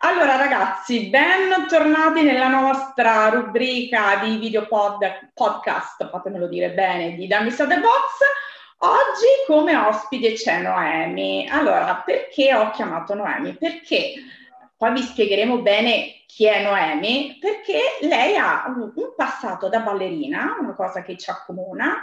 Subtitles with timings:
[0.00, 7.50] Allora ragazzi, bentornati nella nostra rubrica di video pod, podcast, fatemelo dire bene, di Dammi
[7.50, 8.20] the Box.
[8.78, 11.48] Oggi come ospite c'è Noemi.
[11.50, 13.56] Allora, perché ho chiamato Noemi?
[13.56, 14.14] Perché
[14.76, 20.74] poi vi spiegheremo bene chi è Noemi, perché lei ha un passato da ballerina, una
[20.74, 22.00] cosa che ci accomuna,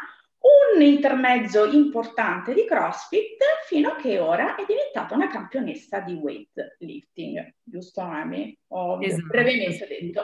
[0.75, 3.37] un intermezzo importante di CrossFit
[3.67, 8.57] fino a che ora è diventata una campionessa di weightlifting, giusto Noemi?
[8.69, 9.27] Ho esatto.
[9.27, 10.23] brevemente detto.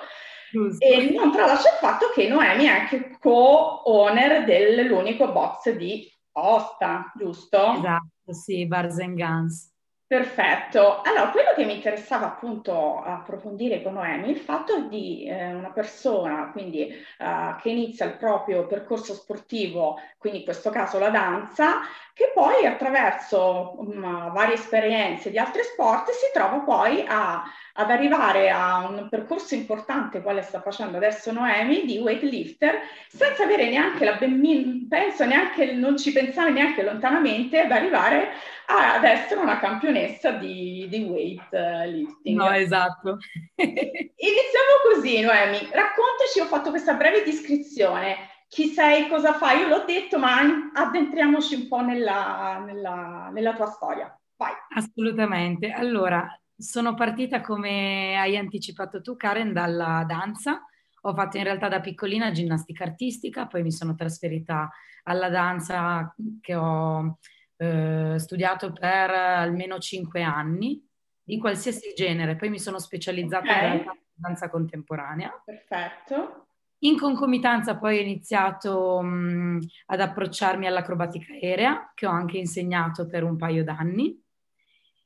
[0.51, 0.85] Giusto.
[0.85, 7.73] E non tralascio il fatto che Noemi è anche co-owner dell'unico box di Osta, giusto?
[7.77, 9.70] Esatto, sì, Bars and Guns.
[10.11, 11.01] Perfetto.
[11.03, 15.71] Allora, quello che mi interessava appunto approfondire con Noemi è il fatto di eh, una
[15.71, 21.79] persona, quindi eh, che inizia il proprio percorso sportivo, quindi in questo caso la danza,
[22.13, 27.43] che poi attraverso um, varie esperienze di altri sport si trova poi a,
[27.75, 33.69] ad arrivare a un percorso importante, quale sta facendo adesso Noemi, di weightlifter, senza avere
[33.69, 34.41] neanche la ben,
[34.91, 38.31] penso neanche, non ci pensare neanche lontanamente ad arrivare
[38.65, 42.37] a, ad essere una campionessa di, di weightlifting.
[42.37, 43.17] No, esatto.
[43.55, 45.59] Iniziamo così, Noemi.
[45.71, 50.41] Raccontaci, ho fatto questa breve descrizione chi sei, cosa fai, io l'ho detto, ma
[50.73, 54.13] addentriamoci un po' nella, nella, nella tua storia.
[54.35, 54.51] Vai.
[54.75, 55.71] Assolutamente.
[55.71, 60.65] Allora, sono partita come hai anticipato tu, Karen, dalla danza.
[61.01, 64.69] Ho fatto in realtà da piccolina ginnastica artistica, poi mi sono trasferita
[65.03, 67.17] alla danza che ho
[67.57, 70.83] eh, studiato per almeno cinque anni,
[71.23, 72.35] di qualsiasi genere.
[72.35, 73.77] Poi mi sono specializzata okay.
[73.77, 75.41] in danza contemporanea.
[75.43, 76.47] Perfetto.
[76.83, 83.23] In concomitanza poi ho iniziato mh, ad approcciarmi all'acrobatica aerea, che ho anche insegnato per
[83.23, 84.19] un paio d'anni.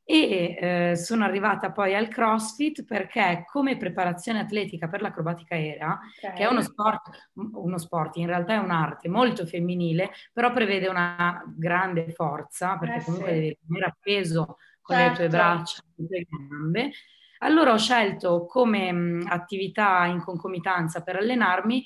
[0.08, 6.36] E eh, sono arrivata poi al CrossFit perché come preparazione atletica per l'acrobatica aerea, okay.
[6.36, 11.44] che è uno sport, uno sport, in realtà è un'arte molto femminile, però prevede una
[11.58, 13.40] grande forza, perché eh, comunque sì.
[13.40, 15.24] devi tenere appeso con certo.
[15.24, 15.38] le tue certo.
[15.38, 16.92] braccia, le tue gambe.
[17.40, 21.84] Allora ho scelto come mh, attività in concomitanza per allenarmi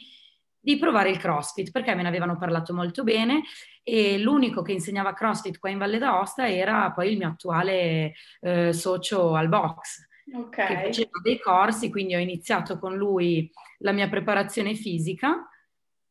[0.59, 3.43] di provare il CrossFit perché me ne avevano parlato molto bene
[3.83, 8.73] e l'unico che insegnava CrossFit qua in Valle d'Aosta era poi il mio attuale eh,
[8.73, 10.07] socio al box.
[10.31, 10.67] Okay.
[10.67, 15.43] Che faceva dei corsi, quindi ho iniziato con lui la mia preparazione fisica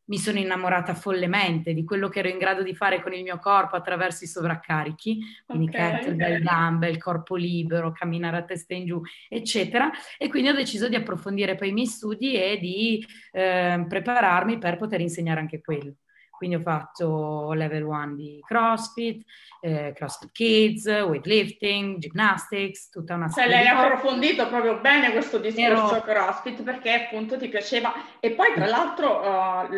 [0.09, 3.39] mi sono innamorata follemente di quello che ero in grado di fare con il mio
[3.39, 9.01] corpo attraverso i sovraccarichi, quindi okay, kettlebell, dumbbell, corpo libero, camminare a testa in giù,
[9.28, 9.91] eccetera.
[10.17, 14.77] E quindi ho deciso di approfondire poi i miei studi e di eh, prepararmi per
[14.77, 15.95] poter insegnare anche quello.
[16.38, 19.25] Quindi ho fatto level 1 di CrossFit,
[19.60, 25.38] eh, CrossFit Kids, weightlifting, gymnastics, tutta una serie cioè, lei ha approfondito proprio bene questo
[25.38, 26.04] discorso Ero...
[26.04, 29.69] CrossFit perché appunto ti piaceva e poi tra l'altro uh,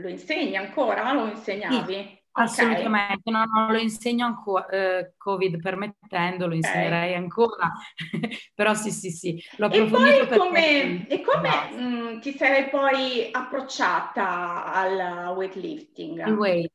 [0.00, 1.92] lo insegni ancora, lo insegnavi?
[1.92, 2.17] Sì.
[2.42, 7.22] Assolutamente, no, non lo insegno ancora, eh, Covid permettendo, lo insegnerei okay.
[7.22, 7.72] ancora,
[8.54, 10.22] però sì, sì, sì, l'ho approfondito.
[10.22, 16.26] E poi come, e come mh, mm, ti sei poi approcciata al weightlifting?
[16.26, 16.72] Il weight.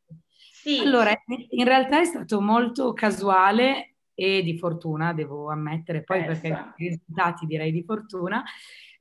[0.64, 0.80] Sì.
[0.80, 1.12] Allora,
[1.50, 6.42] in realtà è stato molto casuale e di fortuna, devo ammettere, poi Pensa.
[6.42, 8.44] perché i risultati direi di fortuna,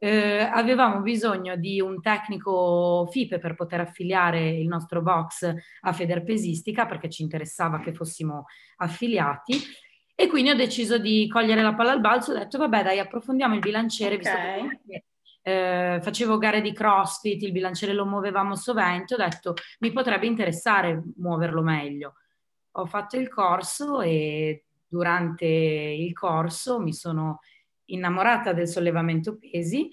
[0.05, 6.87] eh, avevamo bisogno di un tecnico FIPE per poter affiliare il nostro box a Federpesistica
[6.87, 8.47] perché ci interessava che fossimo
[8.79, 9.61] affiliati
[10.17, 13.55] e quindi ho deciso di cogliere la palla al balzo ho detto vabbè dai approfondiamo
[13.55, 14.63] il bilanciere okay.
[14.63, 15.05] visto che
[15.43, 21.01] eh, facevo gare di crossfit, il bilanciere lo muovevamo sovente, ho detto mi potrebbe interessare
[21.17, 22.15] muoverlo meglio.
[22.73, 27.39] Ho fatto il corso e durante il corso mi sono
[27.87, 29.89] innamorata del sollevamento pesi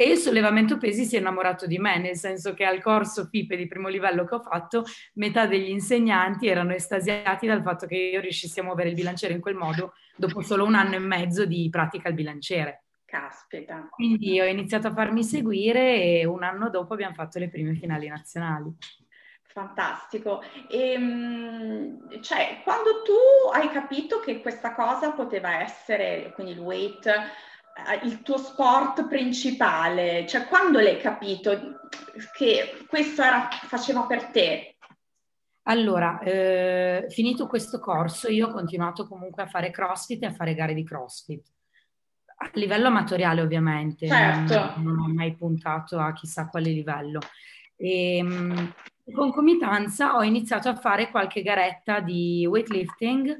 [0.00, 3.54] e il sollevamento pesi si è innamorato di me, nel senso che al corso FIPE
[3.54, 4.82] di primo livello che ho fatto,
[5.16, 9.40] metà degli insegnanti erano estasiati dal fatto che io riuscissi a muovere il bilanciere in
[9.40, 12.84] quel modo dopo solo un anno e mezzo di pratica al bilanciere.
[13.04, 13.88] Caspita.
[13.90, 18.08] Quindi ho iniziato a farmi seguire e un anno dopo abbiamo fatto le prime finali
[18.08, 18.74] nazionali.
[19.60, 20.40] Fantastico.
[20.68, 27.06] E, ehm, cioè, quando tu hai capito che questa cosa poteva essere, quindi il weight,
[27.06, 31.78] eh, il tuo sport principale, cioè quando l'hai capito
[32.34, 34.76] che questo era, faceva per te?
[35.64, 40.54] Allora, eh, finito questo corso, io ho continuato comunque a fare CrossFit e a fare
[40.54, 41.46] gare di CrossFit.
[42.42, 44.80] A livello amatoriale, ovviamente, certo.
[44.80, 47.20] non, non ho mai puntato a chissà quale livello.
[47.76, 48.22] E,
[49.12, 53.38] concomitanza ho iniziato a fare qualche garetta di weightlifting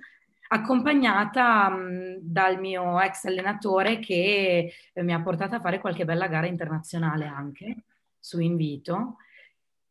[0.52, 6.26] accompagnata mh, dal mio ex allenatore che eh, mi ha portato a fare qualche bella
[6.26, 7.84] gara internazionale anche
[8.19, 9.17] su invito.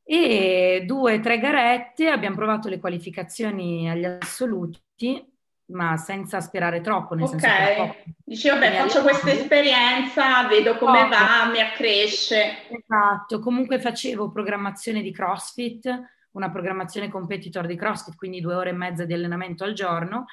[0.04, 5.24] E due o tre garette, abbiamo provato le qualificazioni agli assoluti,
[5.70, 7.16] ma senza sperare troppo.
[7.16, 11.10] Nel ok, dici vabbè faccio questa esperienza, vedo come poco.
[11.10, 12.68] va, mi accresce.
[12.70, 15.90] Esatto, comunque facevo programmazione di CrossFit,
[16.32, 20.26] una programmazione competitor di CrossFit, quindi due ore e mezza di allenamento al giorno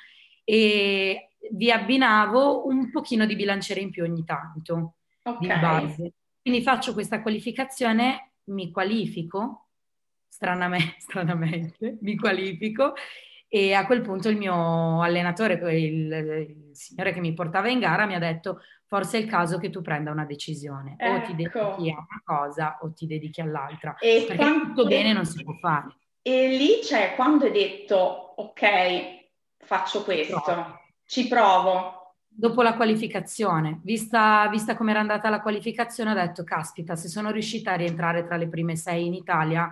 [0.45, 5.41] e vi abbinavo un pochino di bilanciere in più ogni tanto okay.
[5.41, 6.13] di base.
[6.41, 9.69] Quindi faccio questa qualificazione, mi qualifico,
[10.29, 12.95] stranamente, stranamente mi qualifico
[13.49, 18.07] e a quel punto il mio allenatore, il, il, signore che mi portava in gara,
[18.07, 21.15] mi ha detto forse è il caso che tu prenda una decisione, ecco.
[21.15, 21.59] o ti ecco.
[21.59, 24.65] dedichi a una cosa o ti dedichi all'altra, e perché quando...
[24.67, 25.97] tutto bene non si può fare.
[26.23, 29.27] E lì c'è quando hai detto ok,
[29.59, 30.81] faccio questo, provo.
[31.05, 31.93] ci provo.
[32.29, 37.31] Dopo la qualificazione, vista, vista come era andata la qualificazione, ho detto, caspita, se sono
[37.31, 39.71] riuscita a rientrare tra le prime sei in Italia,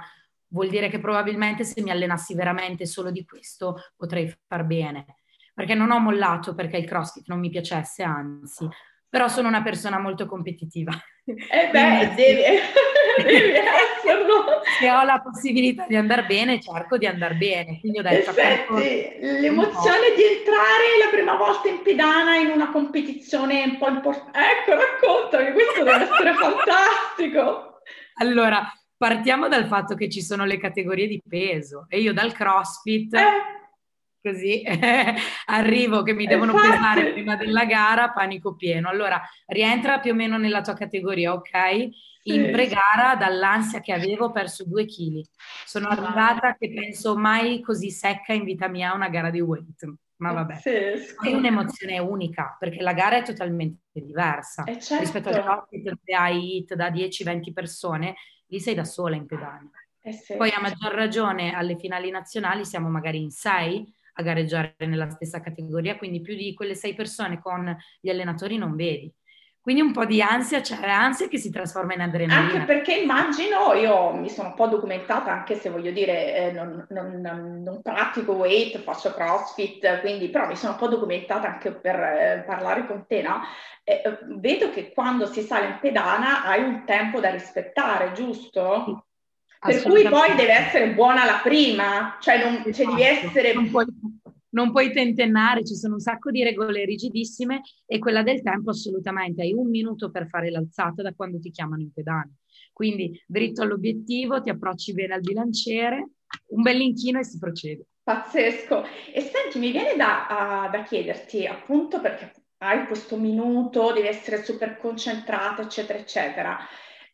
[0.55, 5.17] vuol dire che probabilmente se mi allenassi veramente solo di questo potrei far bene.
[5.53, 8.69] Perché non ho mollato perché il CrossFit non mi piacesse, anzi,
[9.09, 10.93] però sono una persona molto competitiva.
[11.25, 12.43] Eh beh, devi,
[13.23, 14.63] devi esserlo.
[14.79, 17.79] Se ho la possibilità di andare bene, cerco di andare bene.
[17.81, 23.63] Quindi ho detto, Effetti, l'emozione di entrare la prima volta in pedana in una competizione
[23.63, 24.39] un po' importante.
[24.39, 27.81] Ecco, racconta che questo deve essere fantastico.
[28.15, 33.15] Allora, partiamo dal fatto che ci sono le categorie di peso e io dal CrossFit...
[33.15, 33.63] Eh
[34.25, 34.63] così
[35.47, 36.71] arrivo che mi devono Infatti.
[36.71, 38.89] pesare prima della gara, panico pieno.
[38.89, 41.89] Allora, rientra più o meno nella tua categoria, ok?
[42.27, 45.23] In pre-gara, dall'ansia che avevo, ho perso due chili.
[45.67, 49.85] Sono arrivata che penso mai così secca in vita mia a una gara di weight.
[50.17, 55.03] Ma vabbè, è un'emozione unica perché la gara è totalmente diversa eh certo.
[55.03, 58.15] rispetto al CrossFit dove hai hit da 10-20 persone,
[58.55, 59.69] lì sei da sola in pedana.
[60.01, 60.37] Eh sì.
[60.37, 63.85] Poi a maggior ragione alle finali nazionali siamo magari in sei,
[64.17, 68.77] a gareggiare nella stessa categoria, quindi più di quelle sei persone con gli allenatori non
[68.77, 69.13] vedi.
[69.65, 72.53] Quindi un po' di ansia, cioè ansia che si trasforma in adrenalina.
[72.53, 76.87] Anche perché immagino, io mi sono un po' documentata, anche se voglio dire, eh, non,
[76.91, 81.95] non, non, pratico weight, faccio crossfit, quindi però mi sono un po' documentata anche per
[81.95, 83.41] eh, parlare con te, no?
[83.85, 84.03] Eh,
[84.37, 88.85] vedo che quando si sale in pedana hai un tempo da rispettare, giusto?
[88.85, 89.73] Sì.
[89.73, 92.73] Per cui poi deve essere buona la prima, cioè, non, esatto.
[92.75, 93.27] cioè devi esatto.
[93.29, 93.55] essere...
[93.55, 93.87] Non puoi,
[94.55, 99.43] non puoi tentennare, ci sono un sacco di regole rigidissime e quella del tempo assolutamente,
[99.43, 102.39] hai un minuto per fare l'alzata da quando ti chiamano in pedale.
[102.73, 106.09] Quindi dritto all'obiettivo, ti approcci bene al bilanciere,
[106.49, 107.87] un bell'inchino e si procede.
[108.03, 108.85] Pazzesco.
[109.13, 114.43] E senti, mi viene da, uh, da chiederti, appunto perché hai questo minuto, devi essere
[114.43, 116.59] super concentrata, eccetera, eccetera.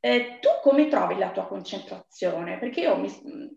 [0.02, 2.56] Eh, tu come trovi la tua concentrazione?
[2.58, 3.10] Perché io mi,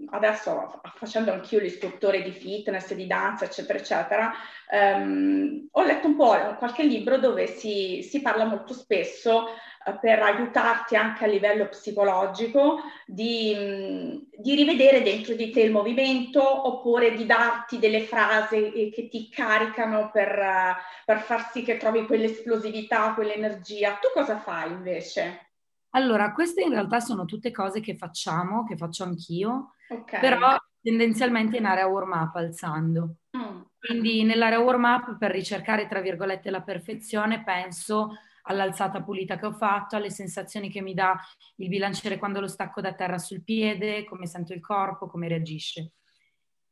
[0.10, 4.34] adesso facendo anch'io l'istruttore di fitness, di danza, eccetera, eccetera,
[4.70, 9.48] ehm, ho letto un po' qualche libro dove si, si parla molto spesso
[9.86, 16.68] eh, per aiutarti anche a livello psicologico di, di, rivedere dentro di te il movimento
[16.68, 20.76] oppure di darti delle frasi che ti caricano per,
[21.06, 23.98] per far sì che trovi quell'esplosività, quell'energia.
[24.02, 25.53] Tu cosa fai invece?
[25.96, 30.20] Allora, queste in realtà sono tutte cose che facciamo, che faccio anch'io, okay.
[30.20, 33.18] però tendenzialmente in area warm-up alzando.
[33.38, 33.62] Mm.
[33.78, 38.12] Quindi nell'area warm-up per ricercare, tra virgolette, la perfezione, penso
[38.44, 41.18] all'alzata pulita che ho fatto, alle sensazioni che mi dà
[41.58, 45.94] il bilanciere quando lo stacco da terra sul piede, come sento il corpo, come reagisce.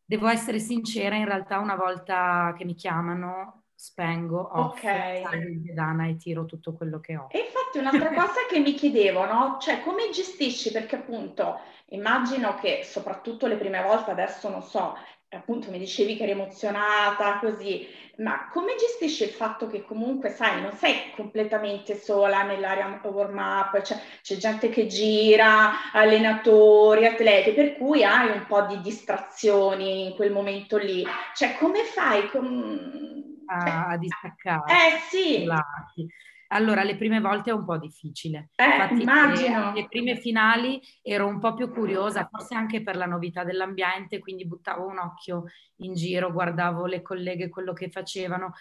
[0.04, 5.24] Devo essere sincera, in realtà una volta che mi chiamano spengo, off, okay.
[5.42, 7.28] in pedana e tiro tutto quello che ho.
[7.32, 9.58] E infatti un'altra cosa che mi chiedevo, no?
[9.60, 10.72] Cioè come gestisci?
[10.72, 14.96] Perché appunto immagino che soprattutto le prime volte, adesso non so,
[15.30, 20.62] appunto mi dicevi che eri emozionata, così, ma come gestisci il fatto che comunque, sai,
[20.62, 28.04] non sei completamente sola nell'area warm-up, cioè, c'è gente che gira, allenatori, atleti, per cui
[28.04, 31.04] hai un po' di distrazioni in quel momento lì.
[31.34, 32.30] Cioè, come fai?
[32.30, 34.72] Com- a, a distaccare.
[34.72, 35.48] Eh sì.
[36.54, 38.50] Allora, le prime volte è un po' difficile.
[38.56, 39.72] Eh, Infatti, immagino.
[39.72, 44.20] Le, le prime finali ero un po' più curiosa, forse anche per la novità dell'ambiente,
[44.20, 45.46] quindi buttavo un occhio
[45.78, 48.54] in giro, guardavo le colleghe, quello che facevano.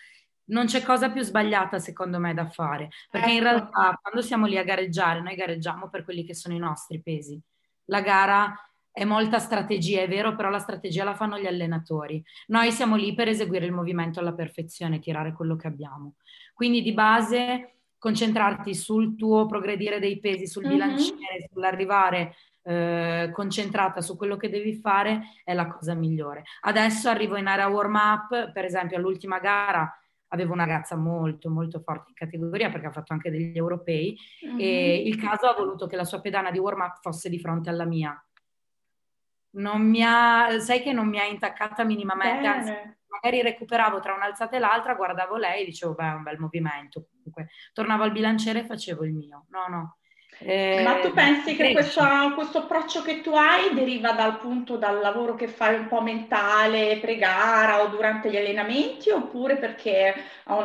[0.50, 3.36] Non c'è cosa più sbagliata, secondo me, da fare, perché ecco.
[3.36, 7.00] in realtà quando siamo lì a gareggiare, noi gareggiamo per quelli che sono i nostri
[7.02, 7.40] pesi.
[7.86, 8.54] La gara
[8.92, 12.22] è molta strategia, è vero, però la strategia la fanno gli allenatori.
[12.48, 16.14] Noi siamo lì per eseguire il movimento alla perfezione, tirare quello che abbiamo.
[16.54, 20.72] Quindi di base concentrarti sul tuo progredire dei pesi, sul mm-hmm.
[20.72, 26.44] bilanciere, sull'arrivare eh, concentrata su quello che devi fare è la cosa migliore.
[26.62, 29.94] Adesso arrivo in area warm up, per esempio all'ultima gara
[30.32, 34.16] avevo una ragazza molto molto forte in categoria perché ha fatto anche degli europei
[34.46, 34.58] mm-hmm.
[34.60, 37.68] e il caso ha voluto che la sua pedana di warm up fosse di fronte
[37.68, 38.22] alla mia.
[39.52, 42.48] Non mi ha, sai che non mi ha intaccata minimamente, Bene.
[42.48, 46.38] anzi magari recuperavo tra un'alzata e l'altra, guardavo lei e dicevo beh è un bel
[46.38, 47.48] movimento comunque.
[47.72, 49.46] Tornavo al bilanciere e facevo il mio.
[49.48, 49.98] No, no,
[50.42, 52.02] eh, Ma tu pensi che questo,
[52.34, 56.98] questo, approccio che tu hai deriva dal punto dal lavoro che fai un po' mentale,
[56.98, 60.14] pre-gara o durante gli allenamenti, oppure perché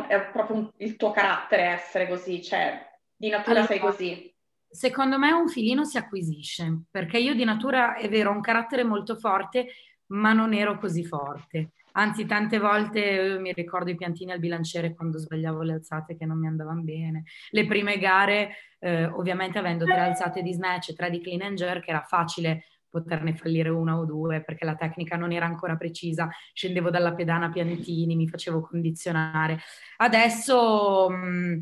[0.07, 4.34] è proprio il tuo carattere essere così, cioè di natura allora, sei così?
[4.75, 8.83] Secondo me un filino si acquisisce, perché io di natura è vero, ho un carattere
[8.83, 9.67] molto forte,
[10.07, 11.71] ma non ero così forte.
[11.93, 16.39] Anzi, tante volte mi ricordo i piantini al bilanciere quando sbagliavo le alzate che non
[16.39, 17.23] mi andavano bene.
[17.51, 21.55] Le prime gare, eh, ovviamente avendo tre alzate di snatch e tre di clean and
[21.55, 26.29] jerk, era facile poterne fallire una o due perché la tecnica non era ancora precisa,
[26.53, 29.57] scendevo dalla pedana piantini, mi facevo condizionare.
[29.97, 31.59] Adesso mh, mm,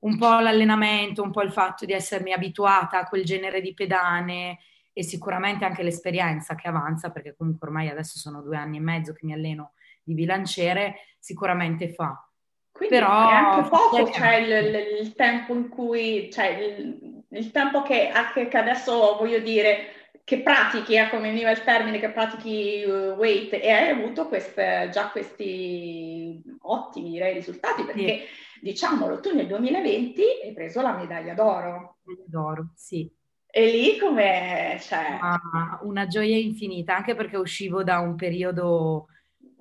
[0.00, 4.58] un po' l'allenamento, un po' il fatto di essermi abituata a quel genere di pedane
[4.92, 9.12] e sicuramente anche l'esperienza che avanza, perché comunque ormai adesso sono due anni e mezzo
[9.12, 12.22] che mi alleno di bilanciere, sicuramente fa.
[12.70, 17.82] Quindi Però, è anche poco cioè, il, il, tempo in cui, cioè il, il tempo
[17.82, 19.97] che, che, adesso voglio dire,
[20.28, 24.90] che pratichi, ecco mi veniva il termine, che pratichi uh, weight e hai avuto queste,
[24.92, 28.60] già questi ottimi direi, risultati perché sì.
[28.60, 31.96] diciamolo, tu nel 2020 hai preso la medaglia d'oro.
[32.26, 33.10] D'oro, sì.
[33.50, 34.76] E lì come...
[34.82, 35.18] Cioè...
[35.18, 39.06] Una, una gioia infinita, anche perché uscivo da un periodo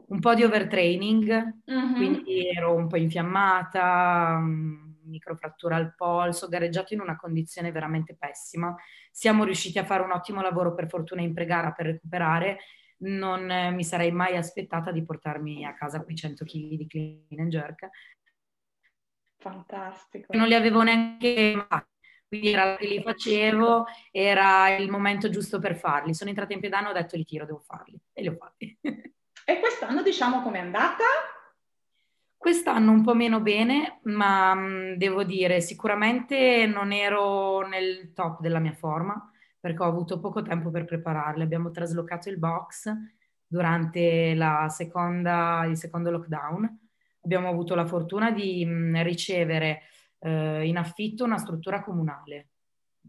[0.08, 1.96] un po' di overtraining, mm-hmm.
[1.96, 4.44] quindi ero un po' infiammata,
[5.08, 8.76] microfrattura al polso, gareggiato in una condizione veramente pessima.
[9.12, 12.60] Siamo riusciti a fare un ottimo lavoro per fortuna in pre-gara per recuperare.
[13.00, 17.40] Non eh, mi sarei mai aspettata di portarmi a casa quei 100 kg di clean
[17.40, 17.90] and jerk.
[19.38, 20.36] Fantastico.
[20.36, 21.68] Non li avevo neanche
[22.28, 26.14] quindi era che li facevo, era il momento giusto per farli.
[26.14, 28.78] Sono entrata in pedana ho detto li tiro, devo farli e li ho fatti.
[28.82, 31.06] e quest'anno diciamo com'è andata?
[32.38, 38.60] Quest'anno un po' meno bene, ma mh, devo dire sicuramente non ero nel top della
[38.60, 41.42] mia forma perché ho avuto poco tempo per prepararli.
[41.42, 42.94] Abbiamo traslocato il box
[43.46, 44.38] durante
[44.70, 46.80] seconda, il secondo lockdown.
[47.24, 49.82] Abbiamo avuto la fortuna di mh, ricevere
[50.20, 52.50] eh, in affitto una struttura comunale,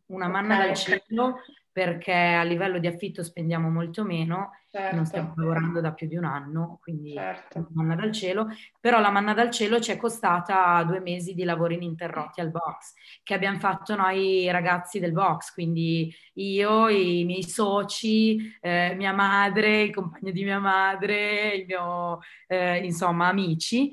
[0.07, 1.37] una okay, manna dal cielo
[1.79, 4.97] perché a livello di affitto spendiamo molto meno, certo.
[4.97, 7.69] non stiamo lavorando da più di un anno, quindi certo.
[7.71, 8.49] manna dal cielo,
[8.81, 12.95] però la manna dal cielo ci è costata due mesi di lavori ininterrotti al box,
[13.23, 19.83] che abbiamo fatto noi ragazzi del box, quindi io, i miei soci, eh, mia madre,
[19.83, 22.19] il compagno di mia madre, il mio,
[22.49, 23.89] eh, insomma, amici,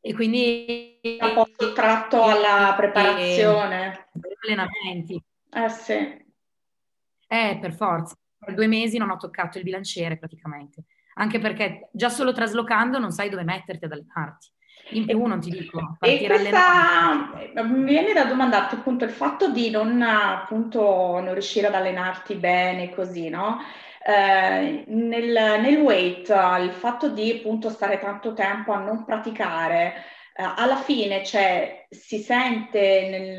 [0.00, 0.98] e quindi...
[1.20, 4.08] Un po' sottratto alla preparazione.
[4.40, 5.22] Allenamenti.
[5.50, 6.26] Eh sì.
[7.28, 8.16] Eh, per forza.
[8.38, 10.84] Per due mesi non ho toccato il bilanciere praticamente.
[11.14, 14.50] Anche perché già solo traslocando non sai dove metterti ad allenarti.
[14.90, 19.68] In più non ti dico e questa, mi viene da domandarti appunto il fatto di
[19.68, 23.58] non appunto non riuscire ad allenarti bene così, no?
[24.02, 26.28] Eh, nel, nel weight,
[26.62, 30.02] il fatto di appunto stare tanto tempo a non praticare, eh,
[30.42, 33.38] alla fine cioè, si sente nel...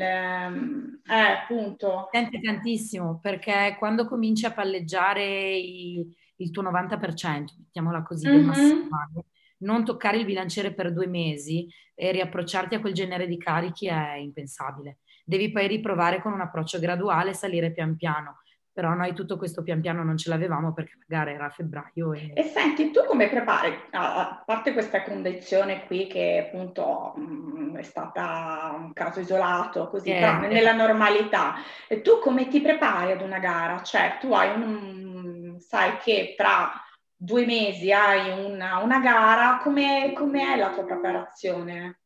[1.02, 2.08] Eh, appunto...
[2.10, 8.36] Si sente tantissimo perché quando cominci a palleggiare i, il tuo 90%, mettiamola così, mm-hmm.
[8.36, 9.24] del massimale,
[9.58, 14.16] non toccare il bilanciere per due mesi e riapprocciarti a quel genere di carichi è
[14.16, 14.98] impensabile.
[15.24, 18.39] Devi poi riprovare con un approccio graduale, salire pian piano
[18.72, 22.12] però noi tutto questo pian piano non ce l'avevamo perché la gara era a febbraio.
[22.12, 27.76] E, e senti, tu come prepari, a parte questa condizione qui che appunto mh, mm,
[27.76, 31.56] è stata un caso isolato, così, eh, però nella normalità,
[31.88, 33.82] e tu come ti prepari ad una gara?
[33.82, 36.70] Cioè tu hai un, sai che tra
[37.14, 42.00] due mesi hai una, una gara, come, come, è la tua preparazione?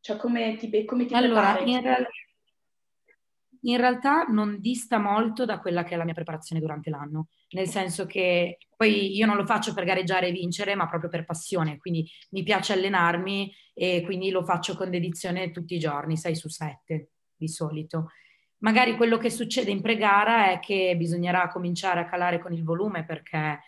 [0.00, 1.72] Cioè come ti, come ti allora, prepari?
[1.72, 2.08] In realtà
[3.64, 7.68] in realtà non dista molto da quella che è la mia preparazione durante l'anno, nel
[7.68, 11.78] senso che poi io non lo faccio per gareggiare e vincere, ma proprio per passione,
[11.78, 16.48] quindi mi piace allenarmi e quindi lo faccio con dedizione tutti i giorni, 6 su
[16.48, 18.10] 7 di solito.
[18.58, 23.04] Magari quello che succede in pre-gara è che bisognerà cominciare a calare con il volume
[23.04, 23.60] perché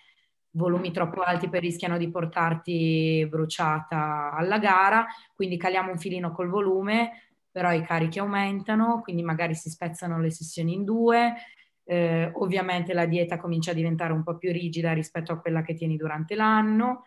[0.52, 6.48] volumi troppo alti poi rischiano di portarti bruciata alla gara, quindi caliamo un filino col
[6.48, 11.36] volume, però i carichi aumentano, quindi magari si spezzano le sessioni in due,
[11.84, 15.72] eh, ovviamente la dieta comincia a diventare un po' più rigida rispetto a quella che
[15.72, 17.06] tieni durante l'anno,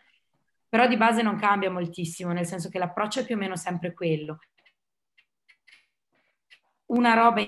[0.68, 3.94] però di base non cambia moltissimo, nel senso che l'approccio è più o meno sempre
[3.94, 4.40] quello.
[6.88, 7.48] Una roba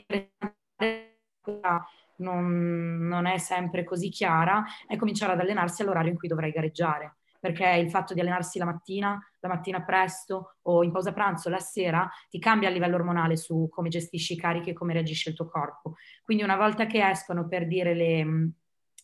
[2.18, 7.16] non, non è sempre così chiara è cominciare ad allenarsi all'orario in cui dovrai gareggiare
[7.42, 11.58] perché il fatto di allenarsi la mattina, la mattina presto o in pausa pranzo, la
[11.58, 15.36] sera, ti cambia a livello ormonale su come gestisci i carichi e come reagisce il
[15.36, 15.96] tuo corpo.
[16.22, 18.24] Quindi una volta che escono per dire le,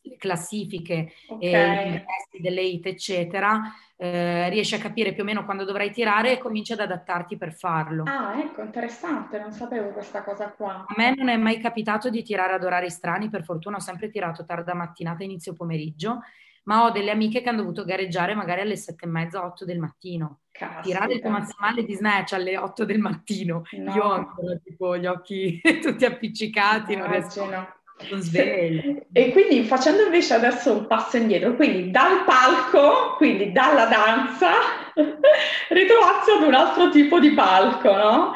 [0.01, 1.49] le classifiche okay.
[1.51, 3.59] e i testi delle IT, eccetera,
[3.95, 7.53] eh, riesci a capire più o meno quando dovrai tirare e cominci ad adattarti per
[7.53, 8.03] farlo.
[8.05, 10.85] Ah, ecco, interessante, non sapevo questa cosa qua.
[10.87, 14.11] A me non è mai capitato di tirare ad orari strani, per fortuna ho sempre
[14.11, 16.21] tirato tarda mattinata, inizio pomeriggio,
[16.67, 19.79] ma ho delle amiche che hanno dovuto gareggiare magari alle sette e mezza, otto del
[19.79, 20.41] mattino.
[20.51, 20.81] Caspita.
[20.81, 23.61] Tirare il tuo massimale di snatch alle otto del mattino.
[23.71, 23.93] No.
[23.93, 27.45] Io ho ancora tipo gli occhi tutti appiccicati, no, non riesco
[29.11, 34.51] e quindi facendo invece adesso un passo indietro, quindi dal palco, quindi dalla danza,
[35.69, 38.33] ritrovarsi ad un altro tipo di palco, no?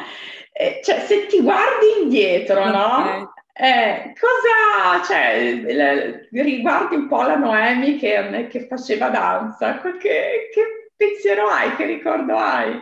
[0.51, 3.33] E, cioè, se ti guardi indietro, no?
[3.61, 11.47] Eh, cosa, cioè, riguardi un po' la Noemi che, che faceva danza, che, che pensiero
[11.47, 12.79] hai, che ricordo hai?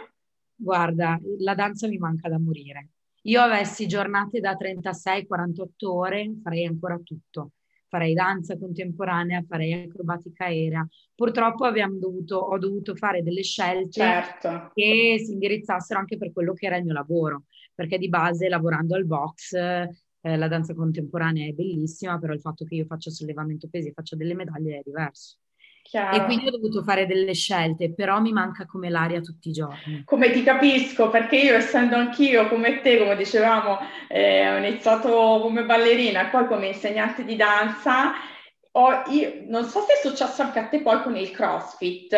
[0.56, 2.90] Guarda, la danza mi manca da morire
[3.24, 7.52] io avessi giornate da 36-48 ore, farei ancora tutto.
[7.88, 10.88] Farei danza contemporanea, farei acrobatica aerea.
[11.16, 14.72] Purtroppo dovuto, ho dovuto fare delle scelte certo.
[14.76, 18.96] che si indirizzassero anche per quello che era il mio lavoro, perché di base lavorando
[18.96, 19.56] al box
[20.22, 23.94] eh, la danza contemporanea è bellissima, però il fatto che io faccia sollevamento pesi e
[23.94, 25.38] faccia delle medaglie è diverso.
[25.82, 26.18] Chiaro.
[26.18, 30.04] E quindi ho dovuto fare delle scelte, però mi manca come l'aria tutti i giorni.
[30.06, 35.66] Come ti capisco, perché io essendo anch'io come te, come dicevamo, eh, ho iniziato come
[35.66, 38.12] ballerina e poi come insegnante di danza,
[38.72, 42.16] ho, io, non so se è successo anche a te poi con il CrossFit,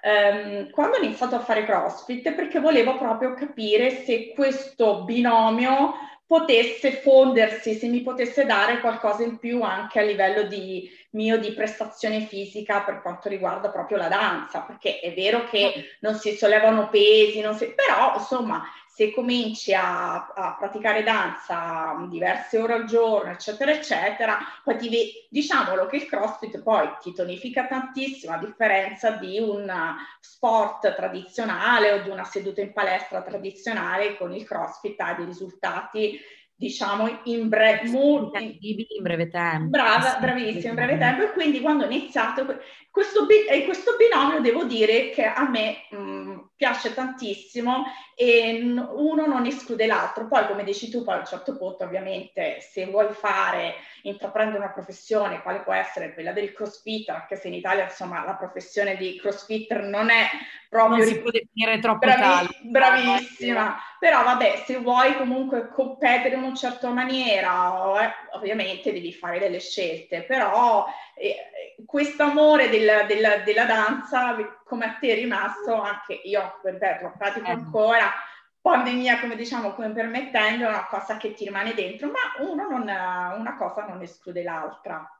[0.00, 5.94] ehm, quando ho iniziato a fare CrossFit, perché volevo proprio capire se questo binomio
[6.28, 11.52] potesse fondersi, se mi potesse dare qualcosa in più anche a livello di, mio di
[11.52, 16.90] prestazione fisica per quanto riguarda proprio la danza, perché è vero che non si sollevano
[16.90, 18.62] pesi, si, però insomma
[18.98, 24.90] se cominci a, a, praticare danza diverse ore al giorno, eccetera, eccetera, poi ti,
[25.30, 29.72] diciamolo che il CrossFit poi ti tonifica tantissimo, a differenza di un
[30.18, 36.18] sport tradizionale o di una seduta in palestra tradizionale, con il CrossFit ha dei risultati
[36.56, 38.58] diciamo in, bre- molti,
[38.96, 39.68] in breve tempo.
[39.68, 41.22] Brava, bravissima, in breve tempo.
[41.22, 42.44] E quindi quando ho iniziato
[42.90, 43.26] questo,
[43.64, 47.84] questo binomio, devo dire che a me mh, piace tantissimo
[48.20, 50.26] e uno non esclude l'altro.
[50.26, 54.72] Poi, come dici tu, poi a un certo punto, ovviamente, se vuoi fare, intraprendere una
[54.72, 59.16] professione, quale può essere quella del crossfitter, anche se in Italia, insomma, la professione di
[59.20, 60.26] crossfitter non è
[60.68, 60.96] proprio...
[60.96, 63.76] Non si può definire troppo bravi- Bravissima.
[64.00, 69.58] Però vabbè, se vuoi comunque competere in una certa maniera, eh, ovviamente devi fare delle
[69.58, 76.12] scelte, però eh, questo amore del, del, della danza, come a te è rimasto, anche
[76.22, 77.50] io, ripeto, lo pratico eh.
[77.50, 78.07] ancora,
[78.68, 82.82] pandemia, come diciamo, come permettendo, è una cosa che ti rimane dentro, ma uno non,
[82.82, 85.10] una cosa non esclude l'altra.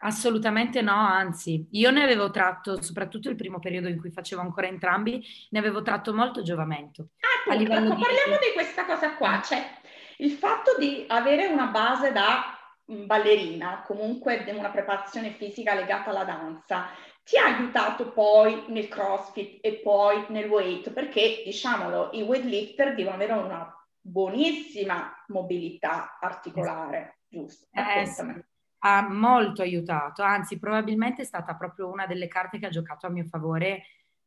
[0.00, 4.68] Assolutamente no, anzi, io ne avevo tratto, soprattutto il primo periodo in cui facevo ancora
[4.68, 7.08] entrambi, ne avevo tratto molto giovamento.
[7.20, 8.46] Ah, ecco, parliamo di...
[8.46, 9.60] di questa cosa qua, cioè
[10.18, 16.88] il fatto di avere una base da ballerina, comunque una preparazione fisica legata alla danza,
[17.28, 23.16] ti ha aiutato poi nel CrossFit e poi nel weight, perché diciamolo, i weightlifter devono
[23.16, 27.66] avere una buonissima mobilità articolare, giusto?
[27.72, 28.22] Eh, sì.
[28.78, 33.10] Ha molto aiutato, anzi probabilmente è stata proprio una delle carte che ha giocato a
[33.10, 33.82] mio favore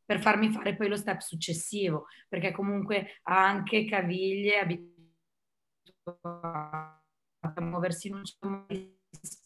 [0.06, 5.00] per farmi fare poi lo step successivo, perché comunque ha anche caviglie abituate
[7.40, 9.00] a muoversi in un certo modo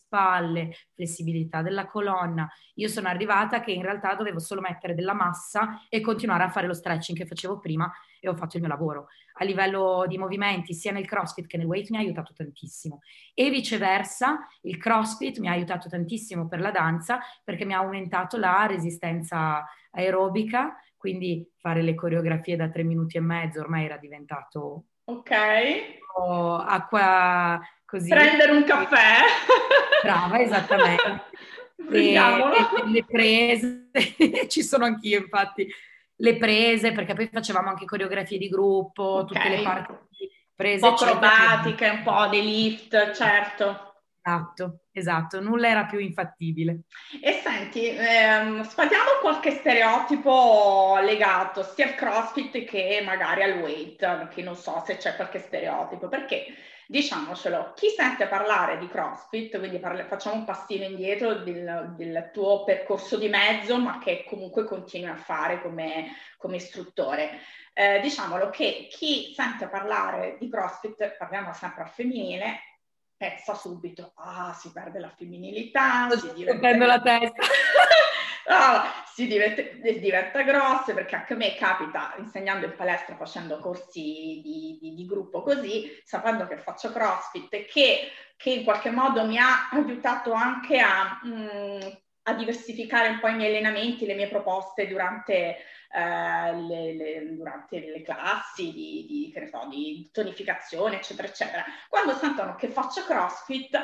[0.05, 2.47] spalle, flessibilità della colonna.
[2.75, 6.67] Io sono arrivata che in realtà dovevo solo mettere della massa e continuare a fare
[6.67, 9.07] lo stretching che facevo prima e ho fatto il mio lavoro.
[9.39, 12.99] A livello di movimenti, sia nel CrossFit che nel weight mi ha aiutato tantissimo.
[13.33, 18.37] E viceversa, il CrossFit mi ha aiutato tantissimo per la danza perché mi ha aumentato
[18.37, 24.85] la resistenza aerobica, quindi fare le coreografie da tre minuti e mezzo ormai era diventato
[25.07, 25.31] Ok.
[26.17, 27.61] O acqua
[27.95, 28.09] così.
[28.09, 29.19] Prendere un caffè.
[30.03, 31.23] Brava, esattamente.
[31.91, 33.89] e, e le prese,
[34.47, 35.67] ci sono anch'io infatti,
[36.17, 39.25] le prese, perché poi facevamo anche coreografie di gruppo, okay.
[39.25, 39.93] tutte le parti
[40.55, 40.85] prese.
[40.85, 43.84] Un po' acrobatiche, un po' dei lift, certo.
[44.27, 46.79] Esatto, esatto, nulla era più infattibile.
[47.21, 54.41] E senti, ehm, spadiamo qualche stereotipo legato sia al CrossFit che magari al weight, perché
[54.41, 56.47] non so se c'è qualche stereotipo, perché
[56.87, 62.63] diciamocelo, chi sente parlare di CrossFit, quindi parla, facciamo un passino indietro del, del, tuo
[62.63, 67.41] percorso di mezzo, ma che comunque continui a fare come, come istruttore.
[67.73, 72.59] Eh, diciamolo che chi sente parlare di CrossFit, parliamo sempre al femminile,
[73.17, 76.85] pensa subito, ah, si perde la femminilità, si diventa...
[76.85, 77.43] la testa.
[78.49, 84.41] no, si diventa, diventa grossa perché anche a me capita insegnando in palestra, facendo corsi
[84.43, 89.25] di, di, di gruppo così, sapendo che faccio CrossFit e che, che, in qualche modo
[89.25, 91.79] mi ha aiutato anche a, mh, mm,
[92.27, 95.57] a diversificare un po' i miei allenamenti, le mie proposte durante
[95.91, 101.63] eh, le, le, durante le classi di, di, che ne so, di tonificazione, eccetera, eccetera.
[101.87, 103.79] Quando sentono che faccio CrossFit,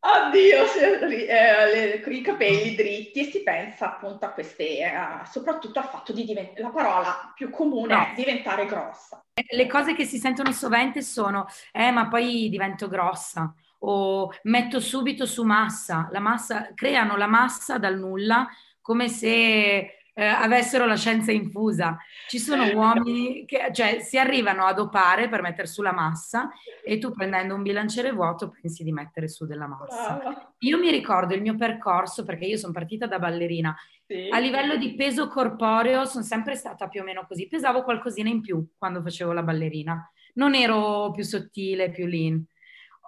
[0.00, 4.92] oddio, eh, le, i capelli dritti e si pensa appunto a queste, eh,
[5.30, 8.02] soprattutto al fatto di diventare, la parola più comune no.
[8.02, 9.24] è diventare grossa.
[9.32, 15.26] Le cose che si sentono sovente sono, eh, ma poi divento grossa o metto subito
[15.26, 18.48] su massa, la massa, creano la massa dal nulla
[18.80, 21.96] come se eh, avessero la scienza infusa.
[22.28, 26.50] Ci sono uomini che cioè, si arrivano a dopare per mettere su la massa
[26.84, 30.54] e tu prendendo un bilanciere vuoto pensi di mettere su della massa.
[30.58, 33.74] Io mi ricordo il mio percorso perché io sono partita da ballerina.
[34.06, 34.28] Sì.
[34.30, 37.46] A livello di peso corporeo sono sempre stata più o meno così.
[37.46, 40.10] Pesavo qualcosina in più quando facevo la ballerina.
[40.34, 42.44] Non ero più sottile, più lean.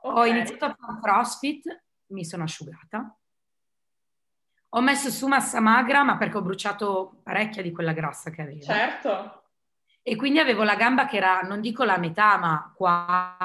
[0.03, 0.19] Okay.
[0.19, 3.17] Ho iniziato a fare CrossFit, mi sono asciugata
[4.75, 8.62] ho messo su massa magra, ma perché ho bruciato parecchia di quella grassa che avevo.
[8.62, 9.43] Certo.
[10.01, 13.37] E quindi avevo la gamba che era, non dico la metà, ma qua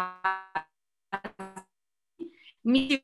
[2.61, 3.01] mi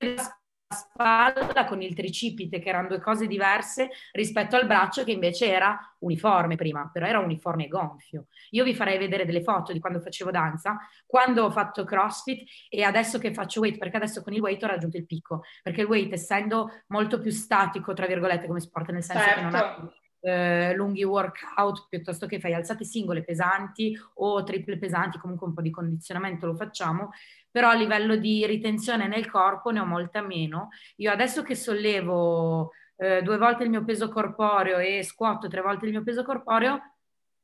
[0.74, 5.80] spalla con il tricipite, che erano due cose diverse rispetto al braccio che invece era
[6.00, 8.26] uniforme prima, però era uniforme gonfio.
[8.50, 12.84] Io vi farei vedere delle foto di quando facevo danza, quando ho fatto CrossFit e
[12.84, 15.88] adesso che faccio weight, perché adesso con il weight ho raggiunto il picco, perché il
[15.88, 19.40] weight essendo molto più statico, tra virgolette, come sport, nel senso certo.
[19.40, 19.94] che non ha certo.
[20.24, 25.62] Eh, lunghi workout piuttosto che fai alzate singole pesanti o triple pesanti, comunque un po'
[25.62, 27.12] di condizionamento lo facciamo,
[27.52, 30.70] però a livello di ritenzione nel corpo ne ho molta meno.
[30.98, 35.86] Io adesso che sollevo eh, due volte il mio peso corporeo e scuoto tre volte
[35.86, 36.96] il mio peso corporeo,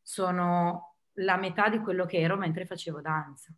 [0.01, 3.53] sono la metà di quello che ero mentre facevo danza.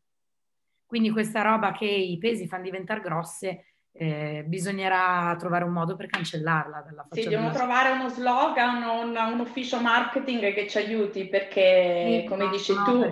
[0.85, 6.07] Quindi questa roba che i pesi fanno diventare grosse, eh, bisognerà trovare un modo per
[6.07, 7.21] cancellarla dalla faccia.
[7.21, 12.45] Sì, devono trovare uno slogan, un, un ufficio marketing che ci aiuti perché, sì, come
[12.45, 13.03] no, dici no, tu...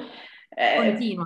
[0.50, 1.18] Eh.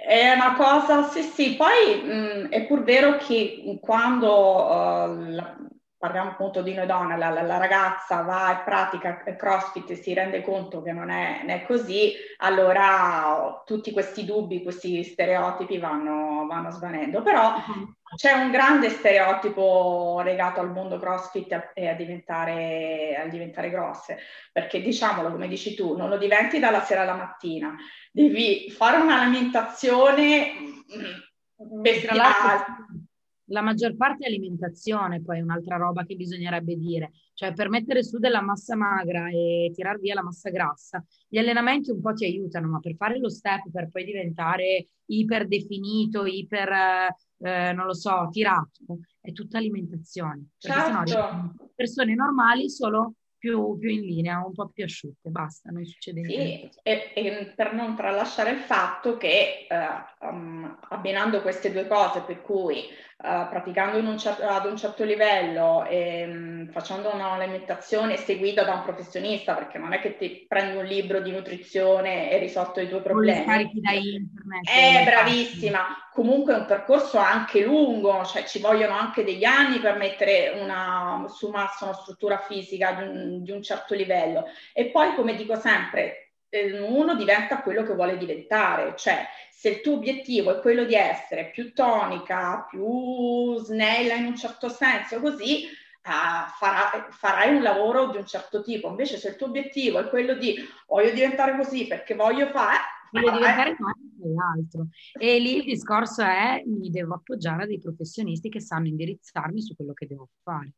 [0.00, 5.56] È una cosa, sì, sì, poi mh, è pur vero che quando uh, la,
[5.98, 10.14] parliamo appunto di noi donne, la, la, la, ragazza va e pratica CrossFit e si
[10.14, 16.46] rende conto che non è, non è così, allora tutti questi dubbi, questi stereotipi vanno,
[16.46, 17.20] vanno svanendo.
[17.22, 17.94] Però uh-huh.
[18.14, 24.18] c'è un grande stereotipo legato al mondo CrossFit e a, diventare, a diventare grosse,
[24.52, 27.74] perché diciamolo come dici tu, non lo diventi dalla sera alla mattina,
[28.12, 30.52] devi fare un'alimentazione
[30.96, 33.07] mm, bestiale
[33.48, 38.18] la maggior parte è alimentazione, poi un'altra roba che bisognerebbe dire, cioè per mettere su
[38.18, 42.68] della massa magra e tirar via la massa grassa, gli allenamenti un po' ti aiutano,
[42.68, 48.28] ma per fare lo step, per poi diventare iper definito, iper, eh, non lo so,
[48.30, 50.48] tirato, è tutta alimentazione.
[50.58, 51.06] Perché certo.
[51.06, 56.20] sennò persone normali solo più, più, in linea, un po' più asciutte, basta, non succede
[56.20, 56.72] niente.
[56.72, 62.22] Sì, e, e, per non tralasciare il fatto che uh, um, abbinando queste due cose,
[62.22, 62.82] per cui
[63.18, 68.82] uh, praticando un cer- ad un certo livello e um, facendo un'alimentazione seguita da un
[68.82, 73.02] professionista, perché non è che ti prendi un libro di nutrizione e risolto i tuoi
[73.02, 73.44] problemi.
[73.44, 74.68] Carichi da internet.
[74.68, 79.96] È bravissima, comunque è un percorso anche lungo, cioè ci vogliono anche degli anni per
[79.96, 84.44] mettere una, su massa una struttura fisica di un, di un certo livello.
[84.72, 89.80] E poi, come dico sempre, eh, uno diventa quello che vuole diventare, cioè se il
[89.80, 95.64] tuo obiettivo è quello di essere più tonica, più snella in un certo senso, così
[95.64, 98.88] uh, farà, farai un lavoro di un certo tipo.
[98.88, 100.56] Invece se il tuo obiettivo è quello di
[100.86, 102.78] voglio diventare così perché voglio fare,
[103.10, 104.86] voglio diventare fai altro.
[105.18, 109.74] E lì il discorso è mi devo appoggiare a dei professionisti che sanno indirizzarmi su
[109.74, 110.72] quello che devo fare.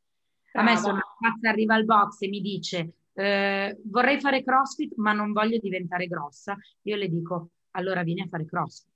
[0.53, 4.95] A me se una ragazza arriva al box e mi dice eh, vorrei fare CrossFit
[4.97, 8.89] ma non voglio diventare grossa, io le dico allora vieni a fare CrossFit.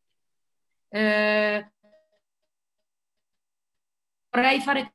[0.89, 1.73] Eh,
[4.31, 4.95] vorrei fare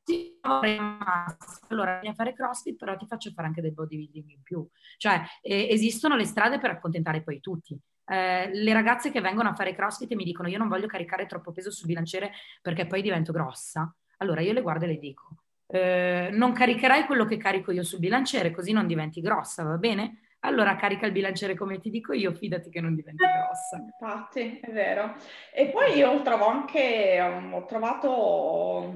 [1.68, 4.66] allora vieni a fare crossfit però ti faccio fare anche del bodybuilding in più.
[4.96, 7.78] Cioè eh, esistono le strade per accontentare poi tutti.
[8.06, 11.26] Eh, le ragazze che vengono a fare crossfit e mi dicono io non voglio caricare
[11.26, 13.94] troppo peso sul bilanciere perché poi divento grossa.
[14.18, 17.98] Allora io le guardo e le dico eh, non caricherai quello che carico io sul
[17.98, 20.20] bilanciere così non diventi grossa va bene?
[20.40, 23.76] allora carica il bilanciere come ti dico io, fidati che non diventi grossa.
[23.76, 25.14] Infatti, è vero.
[25.52, 28.92] E poi io trovo anche, ho trovato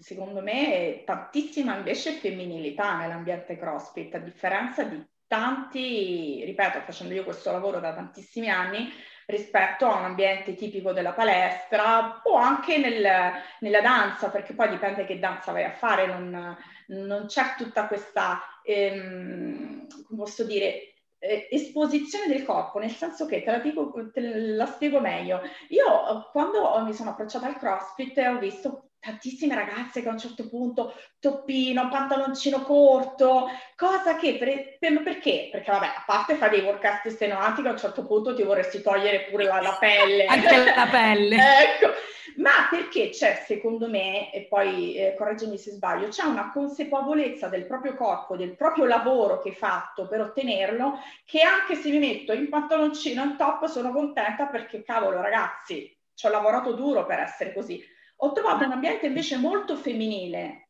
[0.00, 7.52] secondo me tantissima invece femminilità nell'ambiente CrossFit, a differenza di tanti, ripeto, facendo io questo
[7.52, 8.88] lavoro da tantissimi anni,
[9.30, 15.04] rispetto a un ambiente tipico della palestra o anche nel, nella danza, perché poi dipende
[15.04, 22.26] che danza vai a fare, non, non c'è tutta questa, ehm, posso dire, eh, esposizione
[22.26, 25.40] del corpo, nel senso che te la, dico, te la spiego meglio.
[25.68, 30.46] Io quando mi sono approcciata al CrossFit ho visto tantissime ragazze che a un certo
[30.48, 35.48] punto toppino, pantaloncino corto, cosa che per, per, perché?
[35.50, 38.82] Perché vabbè, a parte fare dei workout estenuanti che a un certo punto ti vorresti
[38.82, 40.26] togliere pure la, la pelle.
[40.28, 41.36] Anche la pelle.
[41.40, 41.88] ecco,
[42.36, 47.66] ma perché c'è, secondo me, e poi eh, correggimi se sbaglio, c'è una consapevolezza del
[47.66, 52.34] proprio corpo, del proprio lavoro che hai fatto per ottenerlo, che anche se mi metto
[52.34, 57.54] in pantaloncino, in top, sono contenta perché, cavolo, ragazzi, ci ho lavorato duro per essere
[57.54, 57.82] così
[58.22, 60.68] ho trovato un ambiente invece molto femminile.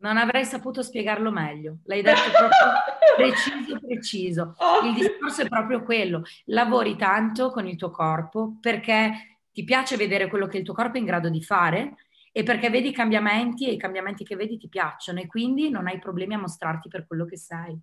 [0.00, 4.54] Non avrei saputo spiegarlo meglio, l'hai detto proprio preciso, preciso.
[4.84, 10.28] Il discorso è proprio quello, lavori tanto con il tuo corpo perché ti piace vedere
[10.28, 11.96] quello che il tuo corpo è in grado di fare
[12.32, 15.88] e perché vedi i cambiamenti e i cambiamenti che vedi ti piacciono e quindi non
[15.88, 17.78] hai problemi a mostrarti per quello che sei.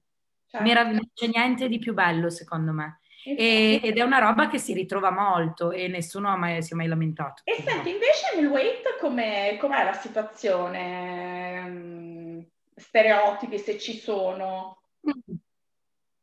[0.48, 0.84] Certo.
[0.94, 3.00] Non c'è niente di più bello secondo me.
[3.26, 6.88] E, ed è una roba che si ritrova molto e nessuno mai, si è mai
[6.88, 7.42] lamentato.
[7.44, 11.62] E senti, invece nel weight com'è, com'è la situazione?
[11.68, 12.40] Mm,
[12.76, 14.82] stereotipi, se ci sono?
[15.08, 15.36] Mm.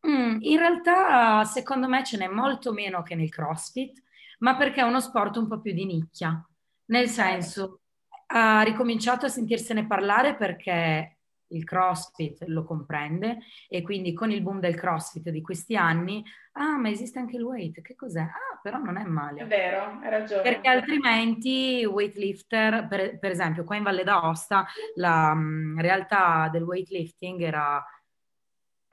[0.05, 4.03] Mm, in realtà, secondo me, ce n'è molto meno che nel CrossFit,
[4.39, 6.45] ma perché è uno sport un po' più di nicchia.
[6.87, 7.81] Nel senso,
[8.27, 11.19] ha ricominciato a sentirsene parlare perché
[11.53, 13.39] il CrossFit lo comprende
[13.69, 17.43] e quindi con il boom del CrossFit di questi anni, ah ma esiste anche il
[17.43, 18.21] weight, che cos'è?
[18.21, 19.43] Ah però non è male.
[19.43, 20.43] È vero, hai ragione.
[20.43, 27.41] Perché altrimenti weightlifter, per, per esempio qua in Valle d'Aosta, la um, realtà del weightlifting
[27.43, 27.85] era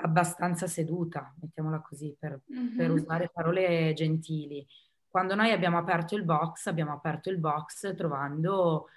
[0.01, 2.75] abbastanza seduta, mettiamola così, per, mm-hmm.
[2.75, 4.65] per usare parole gentili.
[5.07, 8.87] Quando noi abbiamo aperto il box, abbiamo aperto il box trovando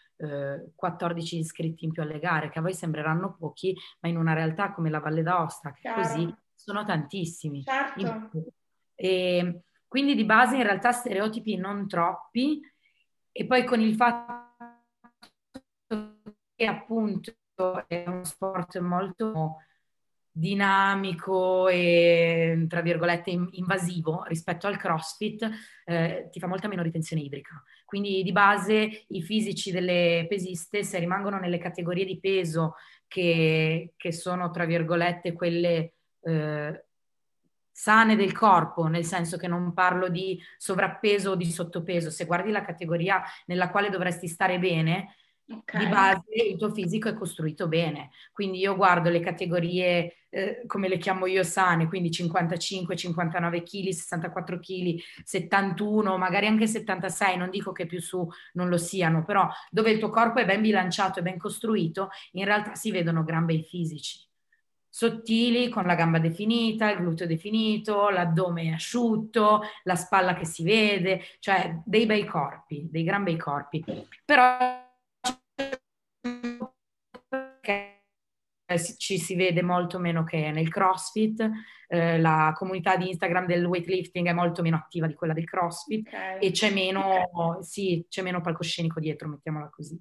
[0.75, 4.33] 14 eh, iscritti in più alle gare, che a voi sembreranno pochi, ma in una
[4.33, 7.63] realtà come la Valle d'Aosta, che è così, sono tantissimi.
[7.63, 8.31] Certo.
[8.95, 12.61] E quindi di base in realtà stereotipi non troppi,
[13.31, 14.51] e poi con il fatto
[16.55, 17.35] che appunto
[17.87, 19.57] è uno sport molto
[20.33, 25.51] dinamico e tra virgolette invasivo rispetto al CrossFit,
[25.85, 27.63] eh, ti fa molta meno ritenzione idrica.
[27.85, 34.13] Quindi di base i fisici delle pesiste, se rimangono nelle categorie di peso che, che
[34.13, 35.93] sono tra virgolette quelle
[36.23, 36.85] eh,
[37.71, 42.51] sane del corpo, nel senso che non parlo di sovrappeso o di sottopeso, se guardi
[42.51, 45.17] la categoria nella quale dovresti stare bene,
[45.59, 45.85] Okay.
[45.85, 50.89] Di base il tuo fisico è costruito bene, quindi io guardo le categorie eh, come
[50.89, 57.51] le chiamo io sane, quindi 55, 59 kg, 64 kg, 71, magari anche 76, non
[57.51, 61.19] dico che più su non lo siano, però dove il tuo corpo è ben bilanciato
[61.19, 64.21] e ben costruito, in realtà si vedono gran bei fisici.
[64.89, 71.23] Sottili, con la gamba definita, il gluteo definito, l'addome asciutto, la spalla che si vede,
[71.41, 73.83] cioè dei bei corpi, dei gran bei corpi.
[74.25, 74.91] Però
[78.97, 81.51] ci si vede molto meno che nel CrossFit,
[81.89, 86.07] eh, la comunità di Instagram del weightlifting è molto meno attiva di quella del CrossFit
[86.07, 86.39] okay.
[86.41, 87.63] e c'è meno, okay.
[87.63, 90.01] sì, c'è meno palcoscenico dietro, mettiamola così.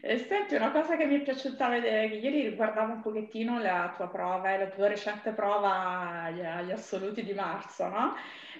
[0.00, 3.92] Eh, senti, una cosa che mi è piaciuta vedere, che ieri riguardavo un pochettino la
[3.96, 8.14] tua prova, la tua recente prova agli, agli assoluti di marzo, no?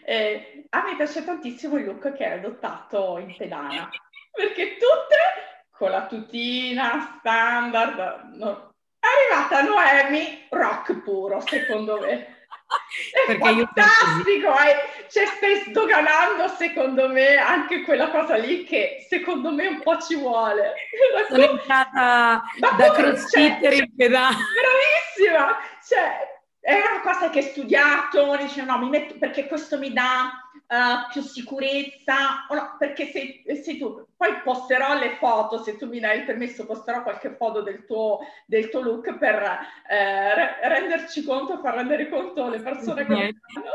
[0.05, 3.89] Eh, a me piace tantissimo il look che hai adottato in pedana,
[4.35, 12.41] perché tutte con la tutina standard, no, è arrivata Noemi, rock puro, secondo me.
[13.27, 15.09] Perché io fantastico, eh?
[15.11, 20.15] cioè stai sdoganando secondo me anche quella cosa lì che secondo me un po' ci
[20.15, 20.75] vuole.
[21.29, 24.37] Sono entrata da crossfitter in pedale.
[24.37, 25.59] Bravissima!
[25.87, 30.31] Cioè, è una cosa che hai studiato, dice no, mi metto perché questo mi dà
[30.73, 34.07] uh, più sicurezza, o no, perché sei, sei, tu.
[34.17, 38.21] Poi posterò le foto, se tu mi dai il permesso, posterò qualche foto del tuo,
[38.47, 39.43] del tuo look per
[39.89, 43.71] eh, re- renderci conto, far rendere conto alle persone che fanno.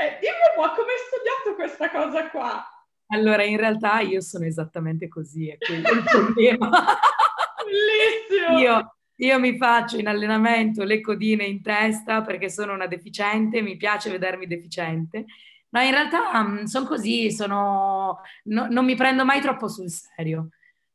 [0.00, 2.64] Eh, dimmi un po' come hai studiato questa cosa qua.
[3.12, 6.70] Allora, in realtà io sono esattamente così, è quello il problema.
[7.64, 8.58] Bellissimo!
[8.58, 13.76] Io io mi faccio in allenamento le codine in testa perché sono una deficiente, mi
[13.76, 15.26] piace vedermi deficiente.
[15.70, 20.48] No, in realtà mm, sono così, sono, no, non mi prendo mai troppo sul serio.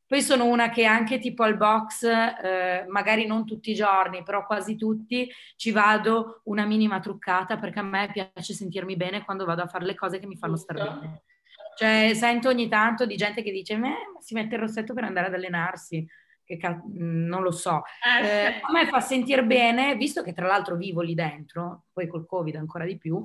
[0.06, 4.46] Poi sono una che anche tipo al box, eh, magari non tutti i giorni, però
[4.46, 9.62] quasi tutti, ci vado una minima truccata perché a me piace sentirmi bene quando vado
[9.62, 11.22] a fare le cose che mi fanno stare bene.
[11.76, 15.26] Cioè, sento ogni tanto di gente che dice, ma si mette il rossetto per andare
[15.26, 16.06] ad allenarsi
[16.46, 17.82] che ca- mm, non lo so.
[18.22, 22.06] Eh, eh, a me fa sentire bene, visto che tra l'altro vivo lì dentro, poi
[22.06, 23.22] col Covid ancora di più,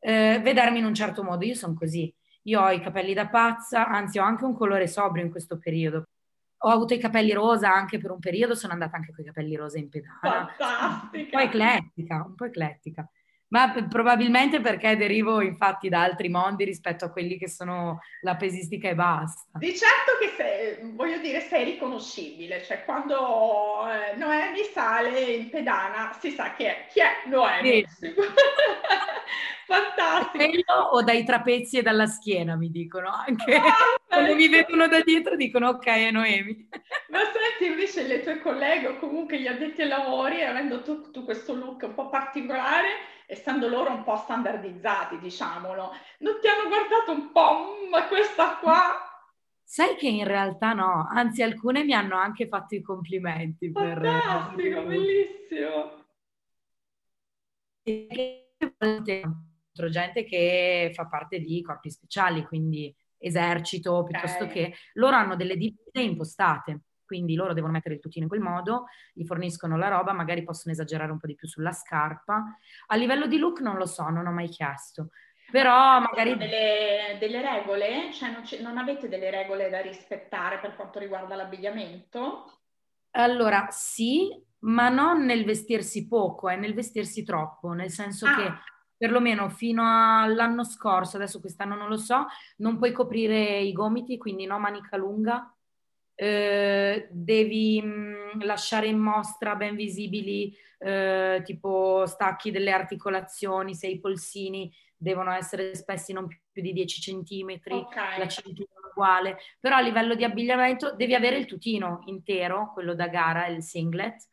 [0.00, 1.44] eh, vedermi in un certo modo.
[1.44, 2.12] Io sono così.
[2.44, 6.04] Io ho i capelli da pazza, anzi ho anche un colore sobrio in questo periodo.
[6.62, 9.54] Ho avuto i capelli rosa anche per un periodo, sono andata anche con i capelli
[9.56, 10.18] rosa in pedana.
[10.20, 11.18] Fantastica!
[11.22, 13.08] Un po' eclettica, un po' eclettica
[13.50, 18.88] ma probabilmente perché derivo infatti da altri mondi rispetto a quelli che sono la pesistica
[18.88, 19.58] e basta.
[19.58, 26.16] Di certo che sei, voglio dire, sei riconoscibile, cioè quando eh, Noemi sale in pedana
[26.20, 27.84] si sa chi è, chi è Noemi.
[27.88, 28.14] Sì.
[29.66, 30.44] Fantastico.
[30.44, 33.54] Quello o dai trapezi e dalla schiena mi dicono anche.
[33.54, 36.68] Ah, quando mi vedono da dietro dicono ok è Noemi.
[37.08, 41.24] Ma senti invece le tue colleghe o comunque gli addetti ai lavori, avendo tu, tu
[41.24, 42.88] questo look un po' particolare,
[43.30, 48.56] essendo loro un po' standardizzati, diciamolo, non ti hanno guardato un po', mm, ma questa
[48.56, 49.06] qua...
[49.62, 53.70] Sai che in realtà no, anzi alcune mi hanno anche fatto i complimenti.
[53.70, 54.86] Fantastico, per...
[54.86, 55.98] bellissimo.
[59.88, 64.54] Gente che fa parte di corpi speciali, quindi esercito, piuttosto okay.
[64.54, 68.84] che loro hanno delle divise impostate quindi loro devono mettere il tutino in quel modo,
[69.12, 72.56] gli forniscono la roba, magari possono esagerare un po' di più sulla scarpa.
[72.86, 75.08] A livello di look non lo so, non ho mai chiesto.
[75.50, 76.36] Però magari...
[76.36, 78.12] Delle, delle regole?
[78.12, 82.60] Cioè non, non, avete delle regole da rispettare per quanto riguarda l'abbigliamento?
[83.10, 84.28] Allora, sì,
[84.60, 88.36] ma non nel vestirsi poco, è nel vestirsi troppo, nel senso ah.
[88.36, 88.52] che
[88.96, 92.26] perlomeno fino all'anno scorso, adesso quest'anno non lo so,
[92.58, 95.52] non puoi coprire i gomiti, quindi no manica lunga,
[96.20, 104.00] eh, devi mh, lasciare in mostra ben visibili eh, tipo stacchi delle articolazioni, se i
[104.00, 108.18] polsini devono essere spessi non più di 10 centimetri, okay.
[108.18, 113.08] la cintura uguale, però a livello di abbigliamento devi avere il tutino intero, quello da
[113.08, 114.28] gara, il singlet.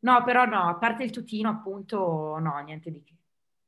[0.00, 3.14] No, però no, a parte il tutino appunto no, niente di che.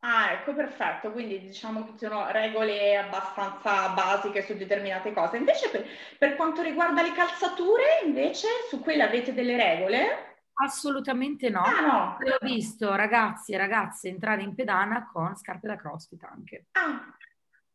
[0.06, 1.10] Ah, ecco, perfetto.
[1.12, 5.38] Quindi diciamo che ci sono regole abbastanza basiche su determinate cose.
[5.38, 5.86] Invece per,
[6.18, 10.42] per quanto riguarda le calzature, invece su quelle avete delle regole?
[10.62, 11.62] Assolutamente no.
[11.62, 12.16] Ah, no.
[12.20, 16.66] Ho visto ragazzi e ragazze entrare in pedana con scarpe da crossfit anche.
[16.72, 17.16] Ah.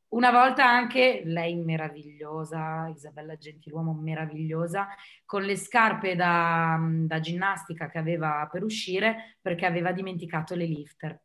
[0.10, 4.88] Una volta anche lei meravigliosa, Isabella Gentiluomo meravigliosa,
[5.26, 11.20] con le scarpe da, da ginnastica che aveva per uscire perché aveva dimenticato le lifter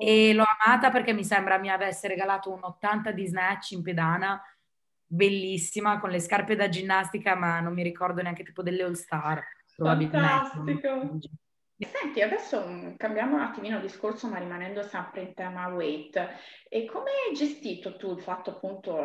[0.00, 4.40] e l'ho amata perché mi sembra mi avesse regalato un 80 di snatch in pedana,
[5.04, 9.42] bellissima, con le scarpe da ginnastica, ma non mi ricordo neanche tipo delle All Star.
[10.20, 11.18] Fantastico!
[11.80, 16.16] Senti, adesso mm, cambiamo un attimino discorso, ma rimanendo sempre in tema weight.
[16.68, 18.98] E come hai gestito tu il fatto appunto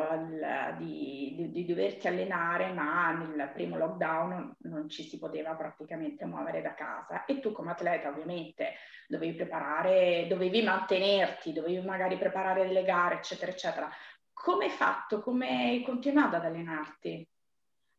[0.80, 6.64] di, di, di, doverti allenare, ma nel primo lockdown non ci si poteva praticamente muovere
[6.64, 7.26] da casa?
[7.26, 8.74] E tu come atleta ovviamente
[9.08, 13.90] dovevi preparare, dovevi mantenerti, dovevi magari preparare delle gare, eccetera, eccetera.
[14.34, 15.22] Come hai fatto?
[15.22, 17.28] Come hai continuato ad allenarti?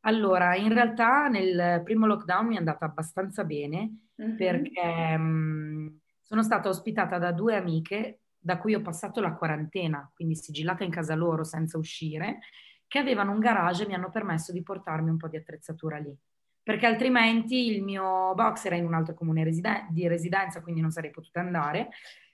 [0.06, 4.36] Allora, in realtà nel primo lockdown mi è andata abbastanza bene mm-hmm.
[4.36, 10.36] perché mh, sono stata ospitata da due amiche da cui ho passato la quarantena, quindi
[10.36, 12.40] sigillata in casa loro senza uscire,
[12.86, 16.14] che avevano un garage e mi hanno permesso di portarmi un po' di attrezzatura lì.
[16.62, 20.90] Perché altrimenti il mio box era in un altro comune residen- di residenza, quindi non
[20.90, 21.88] sarei potuta andare.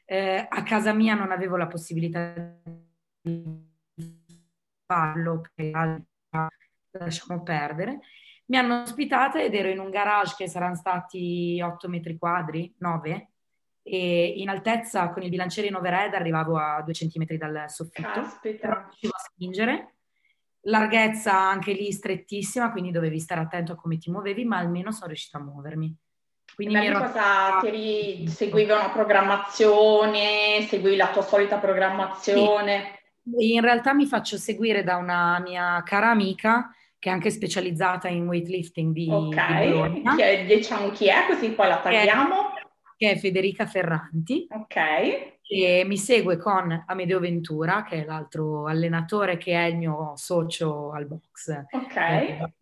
[0.04, 2.34] Eh, a casa mia non avevo la possibilità
[3.20, 3.68] di
[4.86, 6.04] farlo, perché
[6.92, 8.00] lasciamo perdere.
[8.46, 13.28] Mi hanno ospitata ed ero in un garage che saranno stati 8 metri quadri, 9,
[13.82, 18.08] e in altezza con il bilanciere in overhead arrivavo a due centimetri dal soffitto.
[18.08, 19.94] Non riuscivo a spingere.
[20.64, 25.06] Larghezza anche lì strettissima, quindi dovevi stare attento a come ti muovevi, ma almeno sono
[25.06, 25.96] riuscita a muovermi.
[26.54, 26.98] Quindi ero...
[27.00, 28.26] cosa eri...
[28.26, 32.98] seguivi una programmazione, seguivi la tua solita programmazione?
[33.22, 33.54] Sì.
[33.54, 38.28] In realtà mi faccio seguire da una mia cara amica che è anche specializzata in
[38.28, 42.52] weightlifting di, Ok, di chi è, diciamo chi è, così poi la tagliamo.
[42.94, 44.46] Che è Federica Ferranti.
[44.50, 44.76] Ok.
[45.48, 50.92] E mi segue con Amedeo Ventura, che è l'altro allenatore che è il mio socio
[50.92, 51.64] al box.
[51.70, 51.96] Ok.
[51.96, 52.52] Eh,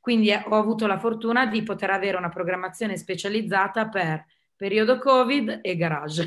[0.00, 4.26] Quindi ho avuto la fortuna di poter avere una programmazione specializzata per
[4.56, 6.26] periodo Covid e garage.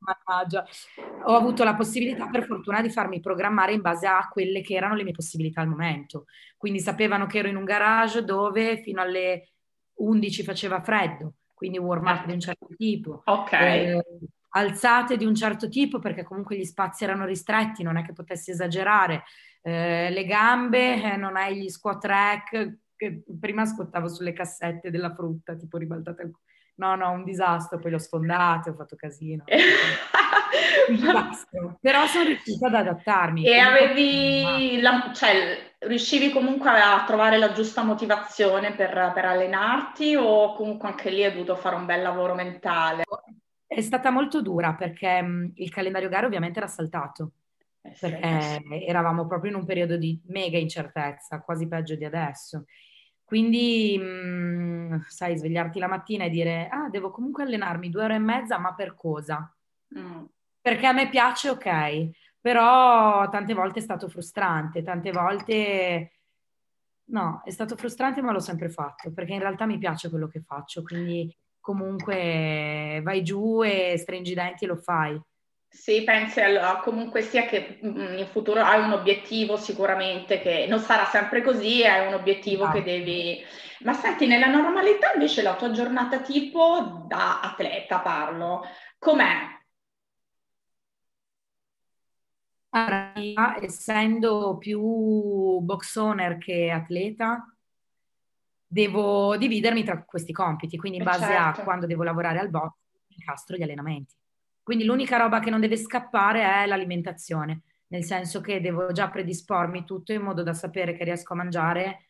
[0.00, 0.66] Mannaggia.
[1.24, 4.94] Ho avuto la possibilità, per fortuna, di farmi programmare in base a quelle che erano
[4.94, 6.26] le mie possibilità al momento.
[6.56, 9.50] Quindi sapevano che ero in un garage dove fino alle
[9.94, 13.22] 11 faceva freddo, quindi warm up di un certo tipo.
[13.26, 13.52] Ok.
[13.52, 14.04] Eh,
[14.50, 18.50] alzate di un certo tipo perché comunque gli spazi erano ristretti, non è che potessi
[18.50, 19.24] esagerare.
[19.62, 22.78] Eh, le gambe, eh, non hai gli squat rack,
[23.38, 26.30] prima squattavo sulle cassette della frutta, tipo ribaltate al
[26.80, 29.44] No, no, un disastro, poi l'ho sfondato, ho fatto casino.
[31.78, 33.44] Però sono riuscita ad adattarmi.
[33.44, 40.54] E avevi, la, cioè, riuscivi comunque a trovare la giusta motivazione per, per allenarti o
[40.54, 43.02] comunque anche lì hai dovuto fare un bel lavoro mentale?
[43.66, 47.32] È stata molto dura perché mh, il calendario gare ovviamente era saltato.
[47.82, 48.86] Eh perché eh sì.
[48.86, 52.64] eravamo proprio in un periodo di mega incertezza, quasi peggio di adesso.
[53.30, 58.16] Quindi, mh, mm, sai, svegliarti la mattina e dire, ah, devo comunque allenarmi due ore
[58.16, 59.56] e mezza, ma per cosa?
[59.96, 60.24] Mm.
[60.60, 62.10] Perché a me piace, ok,
[62.40, 66.10] però tante volte è stato frustrante, tante volte...
[67.10, 70.40] No, è stato frustrante, ma l'ho sempre fatto, perché in realtà mi piace quello che
[70.40, 75.20] faccio, quindi comunque vai giù e stringi i denti e lo fai.
[75.72, 80.80] Sì, pensi a, comunque sia che mm, in futuro hai un obiettivo sicuramente che non
[80.80, 82.72] sarà sempre così, hai un obiettivo ah.
[82.72, 83.40] che devi...
[83.80, 88.62] Ma senti, nella normalità invece la tua giornata tipo da atleta parlo,
[88.98, 89.58] com'è?
[92.70, 97.52] Allora, essendo più box owner che atleta,
[98.66, 101.60] devo dividermi tra questi compiti, quindi in base certo.
[101.60, 102.74] a quando devo lavorare al box,
[103.08, 104.14] incastro gli allenamenti.
[104.62, 109.84] Quindi l'unica roba che non deve scappare è l'alimentazione, nel senso che devo già predispormi
[109.84, 112.04] tutto in modo da sapere che riesco a mangiare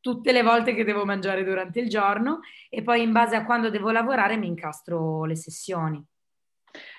[0.00, 3.70] tutte le volte che devo mangiare durante il giorno e poi in base a quando
[3.70, 6.04] devo lavorare mi incastro le sessioni.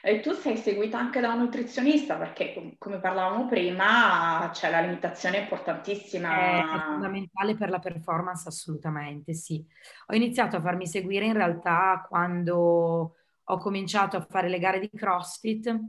[0.01, 5.41] E tu sei seguita anche da un nutrizionista perché, come parlavamo prima, cioè, l'alimentazione è
[5.41, 6.79] importantissima.
[6.79, 9.63] È fondamentale per la performance, assolutamente, sì.
[10.07, 13.17] Ho iniziato a farmi seguire in realtà quando
[13.49, 15.79] ho cominciato a fare le gare di CrossFit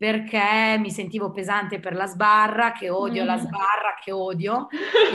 [0.00, 3.26] perché mi sentivo pesante per la sbarra, che odio mm.
[3.26, 4.66] la sbarra, che odio,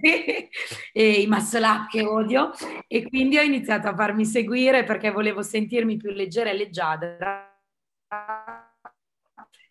[0.00, 0.48] e,
[0.92, 2.52] e, i muscle up che odio,
[2.86, 7.52] e quindi ho iniziato a farmi seguire perché volevo sentirmi più leggera e leggiadra.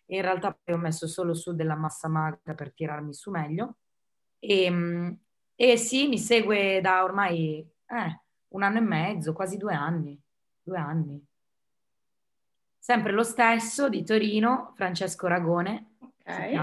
[0.08, 3.76] In realtà ho messo solo su della massa magra per tirarmi su meglio.
[4.38, 5.16] E,
[5.54, 10.20] e sì, mi segue da ormai eh, un anno e mezzo, quasi due anni.
[10.62, 11.26] Due anni
[12.82, 15.98] sempre lo stesso di Torino, Francesco Ragone.
[16.26, 16.58] Okay.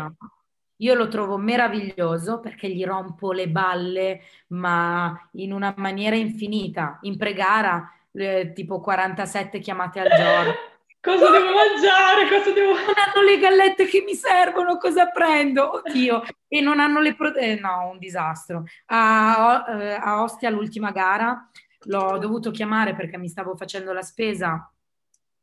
[0.81, 6.99] Io lo trovo meraviglioso perché gli rompo le balle, ma in una maniera infinita.
[7.03, 10.53] In pregara, eh, tipo 47 chiamate al giorno.
[10.99, 12.27] Cosa devo mangiare?
[12.27, 12.73] Cosa devo...
[12.73, 15.77] Non hanno le gallette che mi servono, cosa prendo?
[15.77, 17.53] Oddio, e non hanno le proteine.
[17.53, 18.65] Eh, no, un disastro.
[18.87, 21.49] A, eh, a Ostia, l'ultima gara,
[21.83, 24.69] l'ho dovuto chiamare perché mi stavo facendo la spesa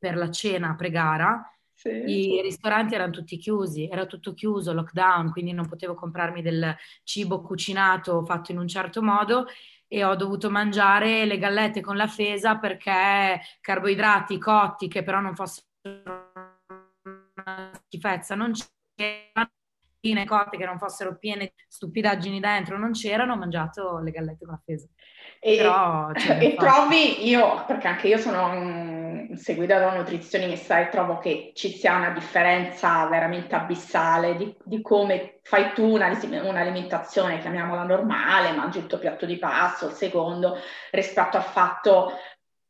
[0.07, 1.89] per la cena pre-gara, sì.
[1.89, 7.43] i ristoranti erano tutti chiusi, era tutto chiuso, lockdown, quindi non potevo comprarmi del cibo
[7.43, 9.47] cucinato fatto in un certo modo
[9.89, 15.35] e ho dovuto mangiare le gallette con la fesa perché carboidrati cotti che però non
[15.35, 16.33] fossero
[17.35, 18.53] una schifezza non
[18.95, 19.51] c'erano
[20.25, 24.63] cotte che non fossero piene stupidaggini dentro non c'erano ho mangiato le gallette con la
[24.65, 24.89] fesa
[25.41, 26.11] e, Però,
[26.41, 31.53] e trovi io, perché anche io sono um, seguita da un nutrizionista e trovo che
[31.55, 38.53] ci sia una differenza veramente abissale di, di come fai tu una, un'alimentazione, chiamiamola normale,
[38.53, 40.59] mangi il tuo piatto di pasto, il secondo,
[40.91, 42.13] rispetto al fatto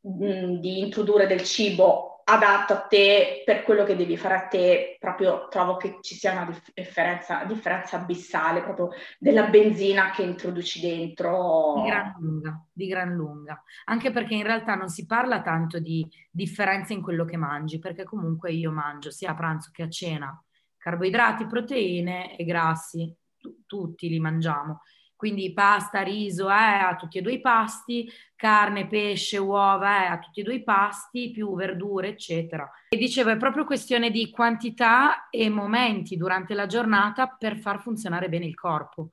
[0.01, 4.97] mh, di introdurre del cibo adatto a te per quello che devi fare a te,
[4.99, 11.75] proprio trovo che ci sia una differenza, differenza abissale proprio della benzina che introduci dentro.
[11.81, 13.63] Di gran lunga, di gran lunga.
[13.85, 18.03] Anche perché in realtà non si parla tanto di differenza in quello che mangi, perché
[18.03, 20.43] comunque io mangio sia a pranzo che a cena
[20.77, 24.81] carboidrati, proteine e grassi, T- tutti li mangiamo
[25.17, 30.19] quindi pasta, riso eh, a tutti e due i pasti, carne, pesce, uova eh, a
[30.19, 32.69] tutti e due i pasti, più verdure, eccetera.
[32.87, 38.29] E dicevo, è proprio questione di quantità e momenti durante la giornata per far funzionare
[38.29, 39.09] bene il corpo.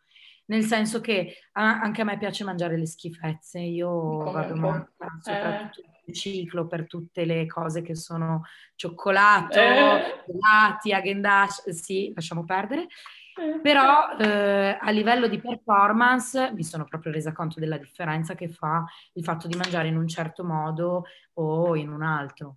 [0.47, 5.81] Nel senso che anche a me piace mangiare le schifezze, io Come vado matta soprattutto
[5.81, 6.03] eh.
[6.05, 8.43] il ciclo per tutte le cose che sono
[8.75, 10.23] cioccolato, eh.
[10.27, 12.89] gelati, agendash, sì, lasciamo perdere.
[13.63, 18.85] Però eh, a livello di performance mi sono proprio resa conto della differenza che fa
[19.15, 21.05] il fatto di mangiare in un certo modo
[21.35, 22.57] o in un altro.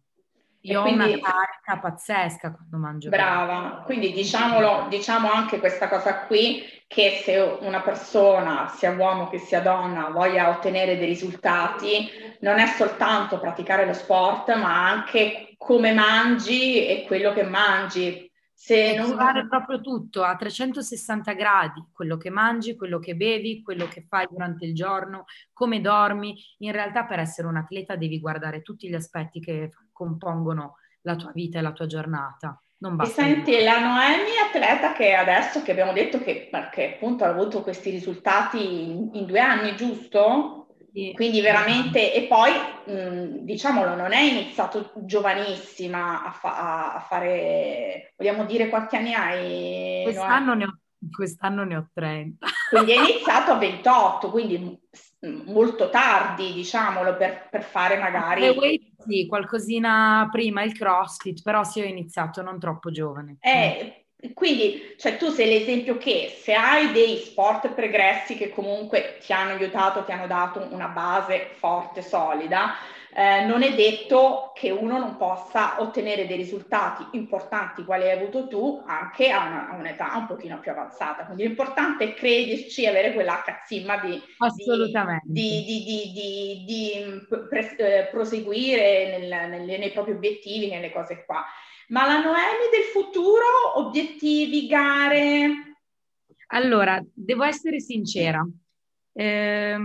[0.61, 3.09] Io quindi, ho una carica pazzesca quando mangio.
[3.09, 9.39] Brava, quindi diciamolo, diciamo anche questa cosa qui, che se una persona, sia uomo che
[9.39, 12.09] sia donna, voglia ottenere dei risultati,
[12.41, 18.26] non è soltanto praticare lo sport, ma anche come mangi e quello che mangi,
[18.59, 23.87] se non fare proprio tutto a 360 gradi, quello che mangi, quello che bevi, quello
[23.87, 26.35] che fai durante il giorno, come dormi.
[26.57, 31.31] In realtà per essere un atleta devi guardare tutti gli aspetti che compongono la tua
[31.35, 32.59] vita e la tua giornata.
[32.79, 33.21] Non basta.
[33.21, 37.61] E senti, la Noemi atleta che adesso che abbiamo detto che perché appunto ha avuto
[37.61, 40.56] questi risultati in, in due anni, giusto?
[41.13, 48.45] Quindi veramente, e poi mh, diciamolo, non è iniziato giovanissima a, fa- a, fare, vogliamo
[48.45, 50.01] dire quanti anni hai?
[50.03, 50.79] Quest'anno ne ho,
[51.11, 52.47] quest'anno ne ho 30.
[52.69, 54.79] Quindi è iniziato a 28, quindi
[55.45, 58.47] molto tardi, diciamolo, per, per fare magari...
[58.49, 63.37] Weight, sì, qualcosina prima il CrossFit, però sì ho iniziato non troppo giovane.
[63.39, 69.31] Eh, quindi, cioè, tu sei l'esempio che se hai dei sport pregressi che comunque ti
[69.31, 72.73] hanno aiutato, ti hanno dato una base forte, solida,
[73.13, 78.47] eh, non è detto che uno non possa ottenere dei risultati importanti quali hai avuto
[78.47, 81.25] tu anche a, una, a un'età un pochino più avanzata.
[81.25, 84.21] Quindi l'importante è crederci, avere quella cazzimma di,
[85.23, 91.45] di, di, di, di pre, eh, proseguire nel, nel, nei propri obiettivi, nelle cose qua.
[91.89, 95.49] Ma la Noemi del futuro, obiettivi, gare?
[96.47, 98.45] Allora, devo essere sincera.
[99.13, 99.77] Eh,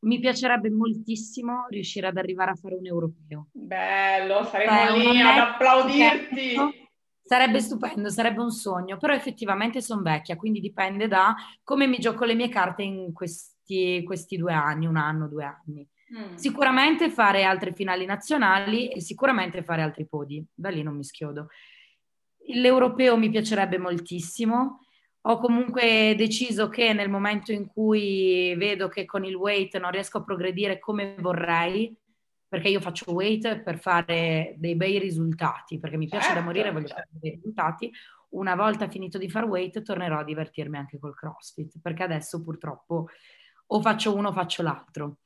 [0.00, 3.48] mi piacerebbe moltissimo riuscire ad arrivare a fare un europeo.
[3.52, 6.86] Bello, saremo eh, lì ad applaudirti.
[7.22, 12.24] Sarebbe stupendo, sarebbe un sogno, però effettivamente sono vecchia, quindi dipende da come mi gioco
[12.24, 15.86] le mie carte in questi, questi due anni, un anno, due anni.
[16.16, 16.36] Mm.
[16.36, 21.48] Sicuramente fare altre finali nazionali e sicuramente fare altri podi, da lì non mi schiodo.
[22.46, 24.80] L'europeo mi piacerebbe moltissimo.
[25.22, 30.18] Ho comunque deciso che nel momento in cui vedo che con il weight non riesco
[30.18, 31.94] a progredire come vorrei,
[32.48, 36.68] perché io faccio weight per fare dei bei risultati, perché mi piace certo, da morire
[36.68, 37.02] e voglio certo.
[37.02, 37.92] fare dei risultati.
[38.30, 43.08] Una volta finito di fare weight tornerò a divertirmi anche col CrossFit, perché adesso purtroppo
[43.70, 45.18] o faccio uno o faccio l'altro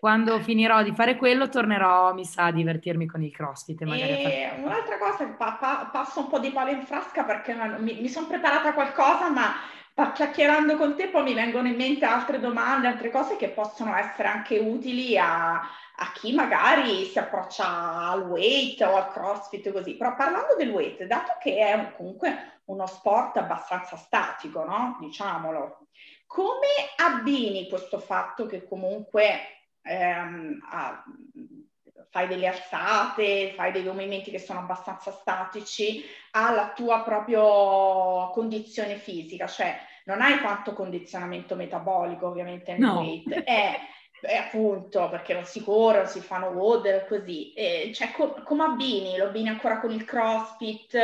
[0.00, 3.82] quando finirò di fare quello tornerò, mi sa, a divertirmi con il crossfit.
[3.82, 8.08] E, un'altra cosa, pa- pa- passo un po' di palo in frasca perché mi, mi
[8.08, 9.52] sono preparata qualcosa, ma
[10.14, 14.28] chiacchierando con te poi mi vengono in mente altre domande, altre cose che possono essere
[14.28, 19.96] anche utili a, a chi magari si approccia al weight o al crossfit così.
[19.96, 24.96] Però parlando del weight, dato che è comunque uno sport abbastanza statico, no?
[24.98, 25.88] Diciamolo,
[26.26, 31.04] come abbini questo fatto che comunque ehm, a,
[32.10, 37.40] fai delle alzate, fai dei movimenti che sono abbastanza statici alla tua propria
[38.32, 42.98] condizione fisica, cioè non hai tanto condizionamento metabolico ovviamente nel no.
[42.98, 43.78] weight, è,
[44.20, 49.16] è, appunto perché non si corre, si fanno water così, e, cioè com- come abbini?
[49.16, 50.98] Lo abbini ancora con il crossfit?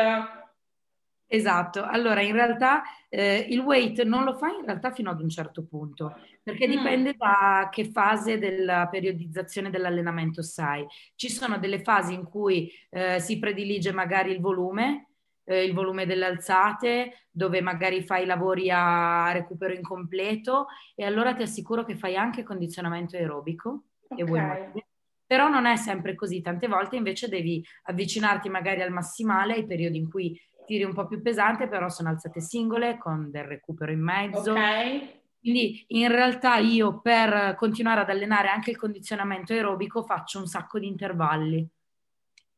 [1.28, 5.28] Esatto, allora in realtà eh, il weight non lo fai in realtà fino ad un
[5.28, 6.70] certo punto, perché mm.
[6.70, 10.86] dipende da che fase della periodizzazione dell'allenamento sai.
[11.16, 15.08] Ci sono delle fasi in cui eh, si predilige magari il volume,
[15.42, 21.42] eh, il volume delle alzate, dove magari fai lavori a recupero incompleto e allora ti
[21.42, 24.24] assicuro che fai anche condizionamento aerobico okay.
[24.24, 24.84] e vuoi
[25.26, 29.98] però non è sempre così, tante volte invece devi avvicinarti magari al massimale ai periodi
[29.98, 34.02] in cui tiri un po' più pesante, però sono alzate singole con del recupero in
[34.02, 34.52] mezzo.
[34.52, 35.14] Ok.
[35.40, 40.78] Quindi in realtà io per continuare ad allenare anche il condizionamento aerobico faccio un sacco
[40.78, 41.66] di intervalli.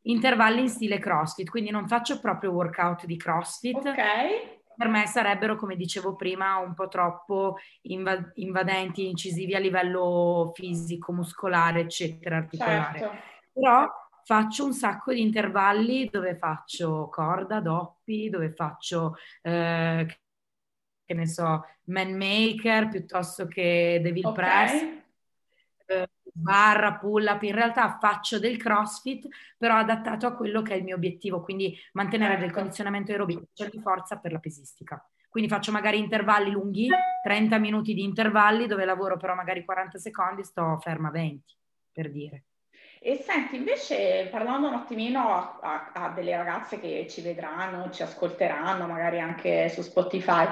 [0.02, 3.76] intervalli in stile CrossFit, quindi non faccio proprio workout di CrossFit.
[3.76, 4.56] Ok.
[4.74, 11.12] Per me sarebbero, come dicevo prima, un po' troppo inv- invadenti, incisivi a livello fisico,
[11.12, 12.98] muscolare, eccetera, articolare.
[13.00, 13.16] Certo.
[13.52, 13.86] Però
[14.28, 20.20] faccio un sacco di intervalli dove faccio corda, doppi, dove faccio, eh,
[21.02, 24.34] che ne so, man maker piuttosto che devil Ok.
[24.34, 24.82] press,
[25.86, 27.42] eh, barra, pull up.
[27.42, 29.26] In realtà faccio del crossfit,
[29.56, 32.58] però adattato a quello che è il mio obiettivo, quindi mantenere del Certo.
[32.58, 35.02] condizionamento aerobico di forza per la pesistica.
[35.30, 36.90] Quindi faccio magari intervalli lunghi,
[37.22, 41.56] 30 minuti di intervalli dove lavoro però magari 40 secondi, sto ferma 20,
[41.90, 42.42] per dire.
[43.00, 48.02] E senti, invece parlando un attimino a, a- a delle ragazze che ci vedranno, ci
[48.02, 50.46] ascolteranno, magari anche su Spotify,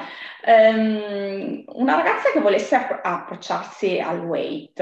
[0.45, 4.77] ehm, una ragazza che volesse appro- approcciarsi al weight,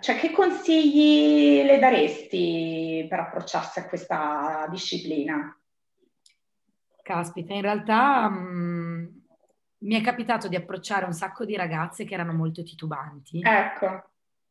[0.00, 5.54] cioè che consigli le daresti per approcciarsi a questa disciplina?
[7.02, 9.22] Caspita, in realtà mh,
[9.78, 13.40] mi è capitato di approcciare un sacco di ragazze che erano molto titubanti.
[13.42, 14.09] Ecco,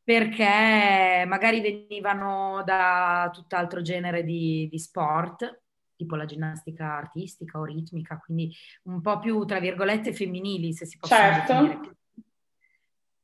[0.09, 5.61] perché magari venivano da tutt'altro genere di, di sport,
[5.95, 8.51] tipo la ginnastica artistica o ritmica, quindi
[8.85, 11.97] un po' più, tra virgolette, femminili, se si possono certo, definire.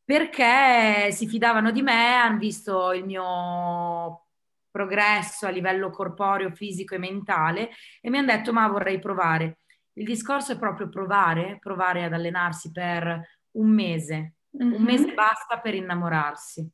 [0.04, 4.28] Perché si fidavano di me, hanno visto il mio
[4.70, 9.62] progresso a livello corporeo, fisico e mentale e mi hanno detto ma vorrei provare.
[9.94, 15.74] Il discorso è proprio provare, provare ad allenarsi per un mese, un mese basta per
[15.74, 16.70] innamorarsi,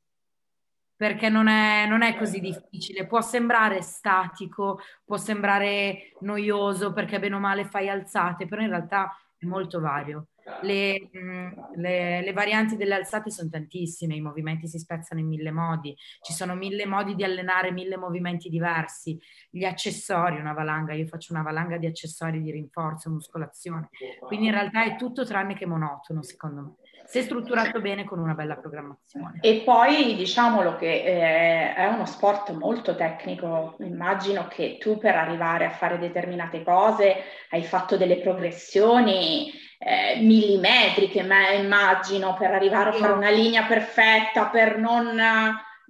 [1.02, 3.08] perché non è, non è così difficile.
[3.08, 9.12] Può sembrare statico, può sembrare noioso perché bene o male fai alzate, però in realtà
[9.36, 10.28] è molto vario.
[10.62, 15.50] Le, mh, le- le varianti delle alzate sono tantissime, i movimenti si spezzano in mille
[15.52, 21.08] modi, ci sono mille modi di allenare mille movimenti diversi, gli accessori, una valanga, io
[21.08, 23.90] faccio una valanga di accessori di rinforzo, muscolazione,
[24.28, 26.74] quindi in realtà è tutto tranne che monotono, secondo me,
[27.12, 29.40] se strutturato bene con una bella programmazione.
[29.42, 35.66] E poi diciamolo che eh, è uno sport molto tecnico, immagino che tu per arrivare
[35.66, 37.16] a fare determinate cose
[37.50, 44.48] hai fatto delle progressioni eh, millimetriche, ma immagino, per arrivare a fare una linea perfetta,
[44.48, 45.20] per non...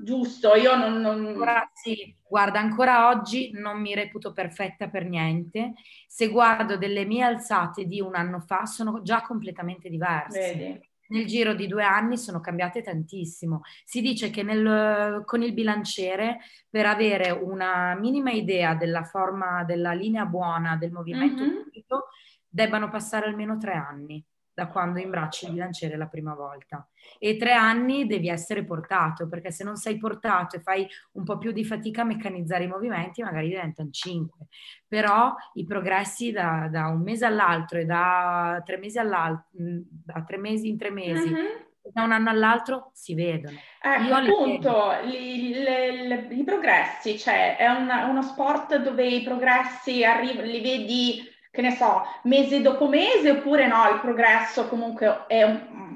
[0.03, 0.99] Giusto, io non...
[1.01, 5.73] non- Ancora, sì, guarda, ancora oggi non mi reputo perfetta per niente.
[6.07, 10.39] Se guardo delle mie alzate di un anno fa, sono già completamente diverse.
[10.39, 10.89] Vedi?
[11.11, 13.61] Nel giro di due anni sono cambiate tantissimo.
[13.83, 16.39] Si dice che nel- con il bilanciere,
[16.69, 21.63] per avere una minima idea della forma, della linea buona del movimento Mhm.
[21.63, 22.07] pulito,
[22.47, 24.23] debbano passare almeno tre anni
[24.53, 26.87] da quando imbracci il bilanciere la prima volta.
[27.17, 31.37] E tre anni devi essere portato, perché se non sei portato e fai un po'
[31.37, 34.47] più di fatica a meccanizzare i movimenti, magari diventano cinque.
[34.87, 40.37] Però i progressi da, da un mese all'altro e da tre mesi all'altro, da tre
[40.37, 41.45] mesi in tre mesi, Mhm.
[41.93, 43.57] da un anno all'altro si vedono.
[43.81, 50.03] Ecco, appunto, li- le- le- i progressi, cioè è un- uno sport dove i progressi
[50.03, 55.41] arriv- li vedi, che ne so, mese dopo mese, oppure no, il progresso comunque è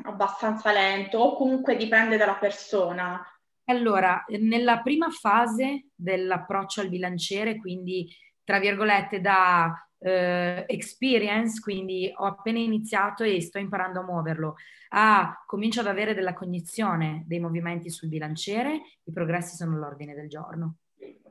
[0.03, 3.25] abbastanza lento, o comunque dipende dalla persona.
[3.67, 8.07] Allora, nella prima fase dell'approccio al bilanciere, quindi
[8.43, 14.55] tra virgolette da eh, experience, quindi ho appena iniziato e sto imparando a muoverlo,
[14.89, 20.29] a comincio ad avere della cognizione dei movimenti sul bilanciere, i progressi sono all'ordine del
[20.29, 20.75] giorno,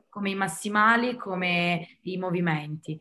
[0.09, 2.99] come i massimali, come i movimenti.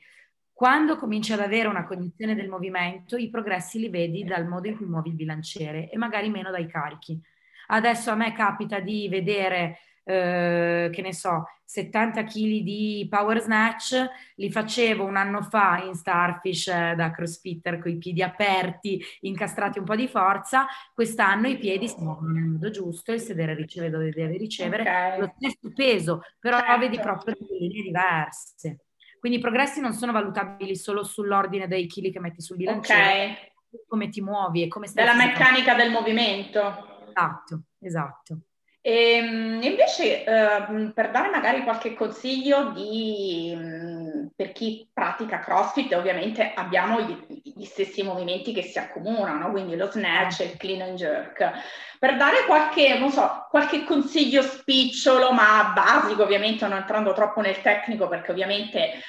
[0.54, 4.76] Quando cominci ad avere una cognizione del movimento, i progressi li vedi dal modo in
[4.76, 7.20] cui muovi il bilanciere e magari meno dai carichi.
[7.68, 13.96] Adesso a me capita di vedere, eh, che ne so, 70 kg di power snatch,
[14.36, 19.80] li facevo un anno fa in Starfish eh, da crossfitter con i piedi aperti, incastrati
[19.80, 23.90] un po' di forza, quest'anno i piedi si muovono nel modo giusto, il sedere riceve
[23.90, 26.78] dove deve ricevere, lo Ok, stesso peso, però certo.
[26.78, 28.78] vedi proprio delle linee diverse.
[29.24, 33.86] Quindi i progressi non sono valutabili solo sull'ordine dei chili che metti sul bilanciere, Ok,
[33.88, 36.60] come ti muovi e come stai della meccanica del movimento.
[37.08, 38.38] Esatto, esatto.
[38.82, 43.93] E mm, invece, ehm, per dare magari qualche consiglio di, mm,
[44.36, 47.16] per chi pratica CrossFit, ovviamente abbiamo gli,
[47.54, 51.52] gli stessi movimenti che si accomunano, quindi lo snatch e il clean and jerk.
[52.00, 57.62] Per dare qualche, non so, qualche consiglio spicciolo, ma basico, ovviamente non entrando troppo nel
[57.62, 59.00] tecnico, perché ovviamente, eh,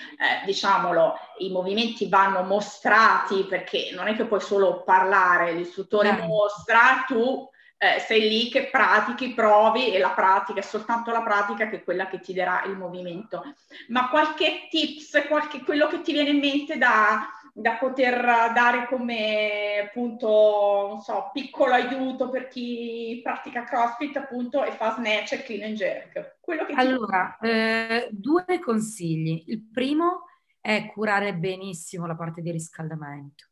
[0.45, 6.25] diciamolo, i movimenti vanno mostrati, perché non è che puoi solo parlare, l'istruttore Certo.
[6.25, 11.67] mostra, tu eh, sei lì che pratichi, provi e la pratica, è soltanto la pratica
[11.67, 13.43] che è quella che ti darà il movimento.
[13.89, 18.23] Ma qualche tips, qualche, quello che ti viene in mente da, da poter
[18.53, 25.33] dare come appunto, non so, piccolo aiuto per chi pratica CrossFit appunto e fa snatch
[25.33, 26.37] e clean and jerk?
[26.75, 27.47] allora, ti...
[27.47, 29.43] eh, due consigli.
[29.47, 30.23] Il primo
[30.61, 33.45] è curare benissimo la parte di riscaldamento.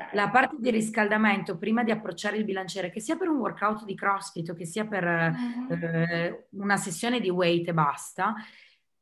[0.00, 0.14] Okay.
[0.14, 3.96] La parte di riscaldamento prima di approcciare il bilanciere, che sia per un workout di
[3.96, 5.82] CrossFit o che sia per mm-hmm.
[5.82, 8.32] eh, una sessione di weight e basta,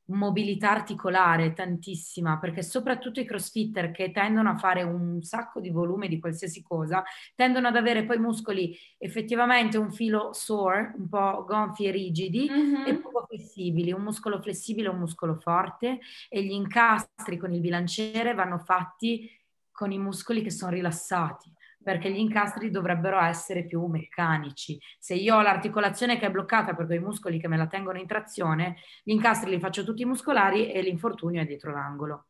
[0.07, 6.09] mobilità articolare tantissima, perché soprattutto i crossfitter che tendono a fare un sacco di volume
[6.09, 7.03] di qualsiasi cosa,
[7.35, 12.87] tendono ad avere poi muscoli effettivamente un filo sore, un po' gonfi e rigidi mm-hmm.
[12.87, 13.93] e poco flessibili.
[13.93, 15.99] Un muscolo flessibile un muscolo forte
[16.31, 19.29] e gli incastri con il bilanciere vanno fatti
[19.77, 21.53] con i muscoli che sono rilassati
[21.87, 24.77] perché gli incastri dovrebbero essere più meccanici.
[24.99, 28.09] Se io ho l'articolazione che è bloccata per quei muscoli che me la tengono in
[28.09, 32.27] trazione, gli incastri li faccio tutti muscolari e l'infortunio è dietro l'angolo.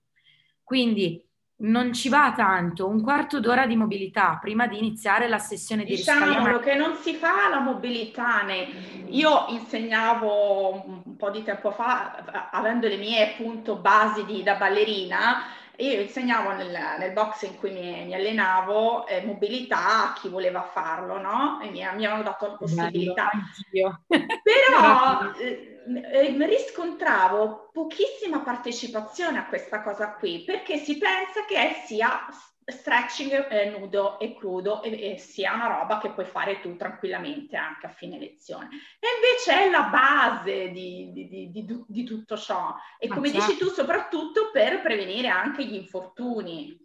[0.62, 1.24] Quindi
[1.58, 5.94] non ci va tanto, un quarto d'ora di mobilità prima di iniziare la sessione di
[5.94, 6.60] diciamo riscaldamento.
[6.60, 8.42] che non si fa la mobilità.
[8.42, 8.68] Ne...
[9.08, 15.55] Io insegnavo un po' di tempo fa, avendo le mie appunto basi di, da ballerina,
[15.78, 20.62] io insegnavo nel, nel box in cui mi, mi allenavo eh, mobilità a chi voleva
[20.62, 21.60] farlo, no?
[21.60, 23.30] E mi, mi avevano dato la possibilità.
[23.70, 24.02] Bello,
[24.42, 25.80] Però eh,
[26.12, 32.26] eh, riscontravo pochissima partecipazione a questa cosa qui, perché si pensa che sia
[32.68, 37.56] stretching eh, nudo e crudo e, e, sia una roba che puoi fare tu tranquillamente
[37.56, 38.68] anche a fine lezione.
[38.98, 42.74] E invece è la base di, di, di, di tutto ciò.
[42.98, 43.46] E come certo.
[43.46, 46.84] dici tu, soprattutto per prevenire anche gli infortuni.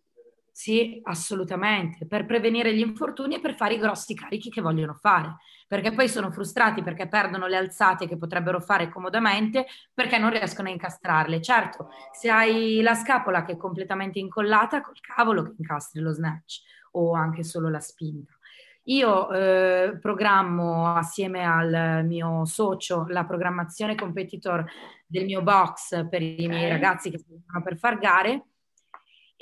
[0.61, 5.37] Sì, assolutamente, per prevenire gli infortuni e per fare i grossi carichi che vogliono fare,
[5.67, 10.67] perché poi sono frustrati perché perdono le alzate che potrebbero fare comodamente perché non riescono
[10.67, 11.41] a incastrarle.
[11.41, 16.61] Certo, se hai la scapola che è completamente incollata, col cavolo che incastri lo snatch
[16.91, 18.37] o anche solo la spinta.
[18.83, 24.63] Io eh, programmo assieme al mio socio la programmazione competitor
[25.07, 28.45] del mio box per i miei ragazzi che stanno per far gare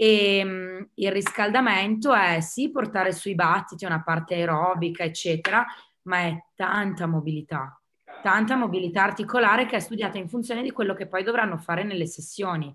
[0.01, 5.65] e ehm, il riscaldamento è sì portare sui battiti una parte aerobica, eccetera,
[6.03, 7.77] ma è tanta mobilità,
[8.23, 12.05] tanta mobilità articolare che è studiata in funzione di quello che poi dovranno fare nelle
[12.05, 12.73] sessioni.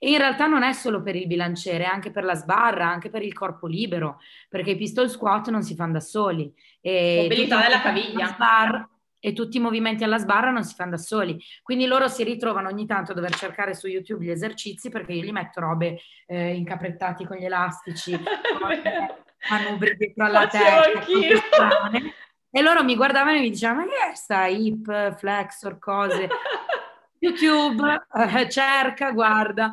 [0.00, 3.08] E in realtà non è solo per il bilanciere, è anche per la sbarra, anche
[3.08, 4.18] per il corpo libero,
[4.48, 6.52] perché i pistol squat non si fanno da soli.
[6.80, 8.26] E mobilità della caviglia.
[8.26, 8.88] Sbar,
[9.24, 11.42] e tutti i movimenti alla sbarra non si fanno da soli.
[11.62, 15.22] Quindi loro si ritrovano ogni tanto a dover cercare su YouTube gli esercizi perché io
[15.22, 18.12] gli metto robe eh, incaprettati con gli elastici,
[19.48, 21.90] manubri dietro alla testa.
[22.50, 26.28] E loro mi guardavano e mi dicevano, ma che è sta hip, flexor, cose?
[27.18, 29.70] YouTube, eh, cerca, guarda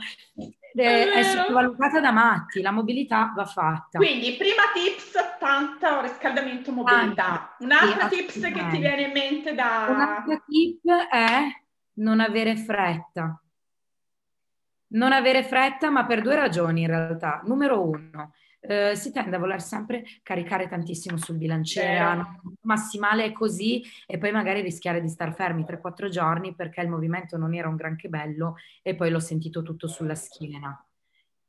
[0.73, 3.97] è, è sottovalutata da matti, la mobilità va fatta.
[3.97, 7.55] Quindi, prima tips, tanta riscaldamento mobilità.
[7.59, 9.87] Un'altra sì, tips che ti viene in mente da...
[9.89, 11.41] Un'altra tip è
[11.93, 13.41] non avere fretta.
[14.93, 17.41] Non avere fretta, ma per due ragioni in realtà.
[17.45, 22.41] Numero uno, eh, si tende a voler sempre caricare tantissimo sul bilanciere, yeah.
[22.61, 27.37] massimale è così e poi magari rischiare di star fermi 3-4 giorni perché il movimento
[27.37, 30.85] non era un granché bello e poi l'ho sentito tutto sulla schiena.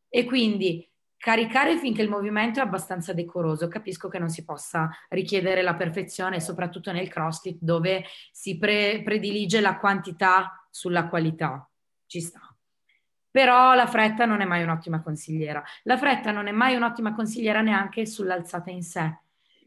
[0.09, 0.87] E quindi
[1.17, 3.69] caricare finché il movimento è abbastanza decoroso.
[3.69, 9.61] Capisco che non si possa richiedere la perfezione, soprattutto nel CrossFit dove si pre- predilige
[9.61, 11.69] la quantità sulla qualità.
[12.07, 12.52] Ci sta.
[13.33, 15.65] Però la fretta non è mai un'ottima consigliera.
[15.85, 19.21] La fretta non è mai un'ottima consigliera neanche sull'alzata in sé.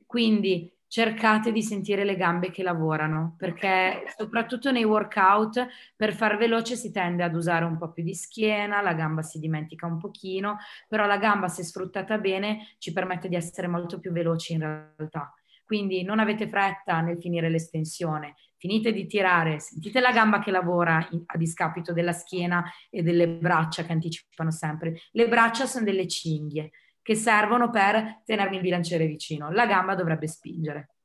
[0.06, 6.76] Quindi cercate di sentire le gambe che lavorano, perché soprattutto nei workout per far veloce
[6.76, 10.58] si tende ad usare un po' più di schiena, la gamba si dimentica un pochino,
[10.88, 15.34] però la gamba se sfruttata bene ci permette di essere molto più veloci in realtà.
[15.66, 18.36] Quindi non avete fretta nel finire l'estensione,
[18.66, 23.28] finite di tirare, sentite la gamba che lavora in, a discapito della schiena e delle
[23.28, 25.02] braccia che anticipano sempre.
[25.12, 26.72] Le braccia sono delle cinghie
[27.04, 29.52] che servono per tenermi il bilanciere vicino.
[29.52, 30.96] La gamba dovrebbe spingere,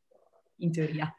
[0.61, 1.15] in teoria.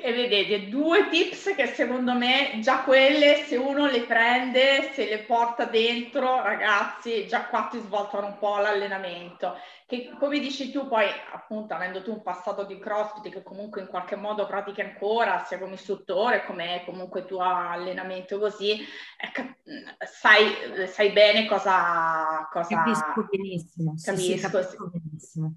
[0.00, 5.18] E vedete, due tips che secondo me già quelle, se uno le prende, se le
[5.18, 9.56] porta dentro, ragazzi, già qua ti svoltano un po' l'allenamento.
[9.86, 13.86] Che come dici tu, poi appunto avendo tu un passato di CrossFit che comunque in
[13.86, 21.10] qualche modo pratichi ancora, sia come istruttore, come comunque tuo allenamento così, eh, sai, sai,
[21.10, 22.48] bene cosa...
[22.52, 22.76] cosa...
[22.76, 23.94] Capisco benissimo.
[24.00, 25.54] Capisco, sì, sì, capisco benissimo.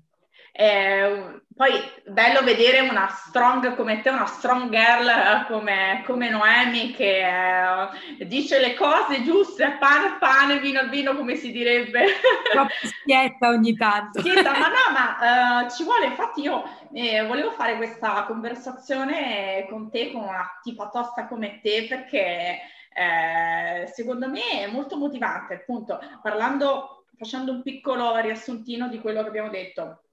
[0.61, 1.71] Eh, poi
[2.05, 8.27] bello vedere una strong come te, una strong girl eh, come, come Noemi che eh,
[8.27, 12.05] dice le cose giuste, pane pane, vino vino, come si direbbe.
[12.51, 14.19] Troppo schietta ogni tanto.
[14.19, 19.89] Schietta, ma no, ma uh, ci vuole, infatti io eh, volevo fare questa conversazione con
[19.89, 22.59] te, con una tipa tosta come te, perché
[22.93, 29.27] eh, secondo me è molto motivante, appunto, parlando, facendo un piccolo riassuntino di quello che
[29.27, 30.03] abbiamo detto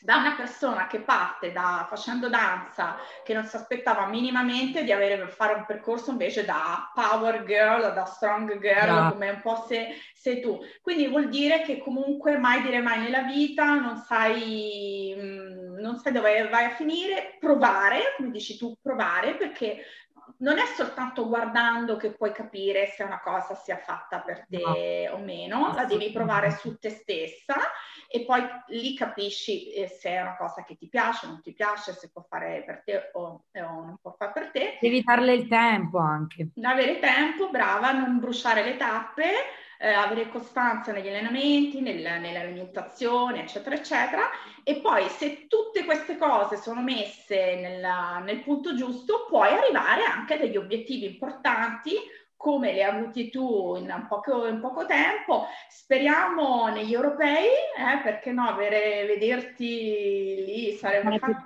[0.00, 5.28] da una persona che parte da, facendo danza, che non si aspettava minimamente di avere,
[5.28, 9.10] fare un percorso invece da power girl, da strong girl, no.
[9.12, 10.58] come un po' se, sei tu.
[10.80, 16.12] Quindi vuol dire che comunque mai dire mai nella vita, non sai, mm, non sai
[16.12, 19.84] dove vai a finire, provare, come dici tu, provare, perché
[20.38, 25.16] non è soltanto guardando che puoi capire se una cosa sia fatta per te no.
[25.16, 27.56] o meno, la devi provare su te stessa
[28.10, 31.52] e poi lì capisci eh, se è una cosa che ti piace, o non ti
[31.52, 34.78] piace, se può fare per te o, o non può fare per te.
[34.80, 36.48] Devi darle il tempo anche.
[36.62, 39.24] Avere tempo, brava, non bruciare le tappe,
[39.78, 44.22] eh, avere costanza negli allenamenti, nel, nell'alimentazione, eccetera, eccetera.
[44.64, 50.34] E poi se tutte queste cose sono messe nella, nel punto giusto, puoi arrivare anche
[50.34, 51.92] a degli obiettivi importanti
[52.38, 55.48] come li hai avuti tu in poco, in poco tempo.
[55.68, 61.44] Speriamo negli europei, eh, perché no, avere, vederti lì sarebbe fa-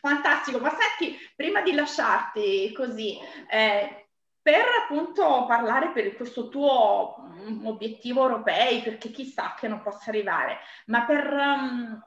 [0.00, 0.60] fantastico.
[0.60, 3.18] Ma senti, prima di lasciarti così,
[3.50, 4.06] eh,
[4.40, 10.58] per appunto parlare per questo tuo um, obiettivo europei, perché chissà che non possa arrivare,
[10.86, 12.00] ma per, um,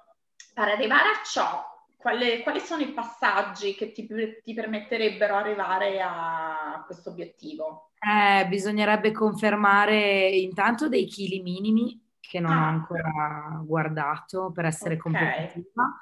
[0.53, 1.61] per arrivare a ciò,
[1.99, 7.91] quali, quali, sono i passaggi che ti, ti permetterebbero arrivare a questo obiettivo?
[7.99, 12.61] Eh, bisognerebbe confermare intanto dei chili minimi che non ah.
[12.61, 15.11] ho ancora guardato per essere okay.
[15.11, 15.99] competitiva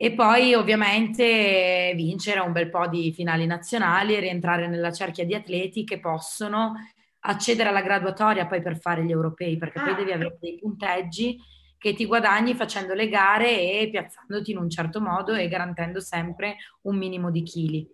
[0.00, 5.34] e poi ovviamente vincere un bel po' di finali nazionali e rientrare nella cerchia di
[5.34, 6.74] atleti che possono
[7.20, 9.84] accedere alla graduatoria poi per fare gli europei perché ah.
[9.84, 11.38] poi devi avere dei punteggi
[11.78, 16.56] che ti guadagni facendo le gare e piazzandoti in un certo modo e garantendo sempre
[16.82, 17.88] un minimo di chili.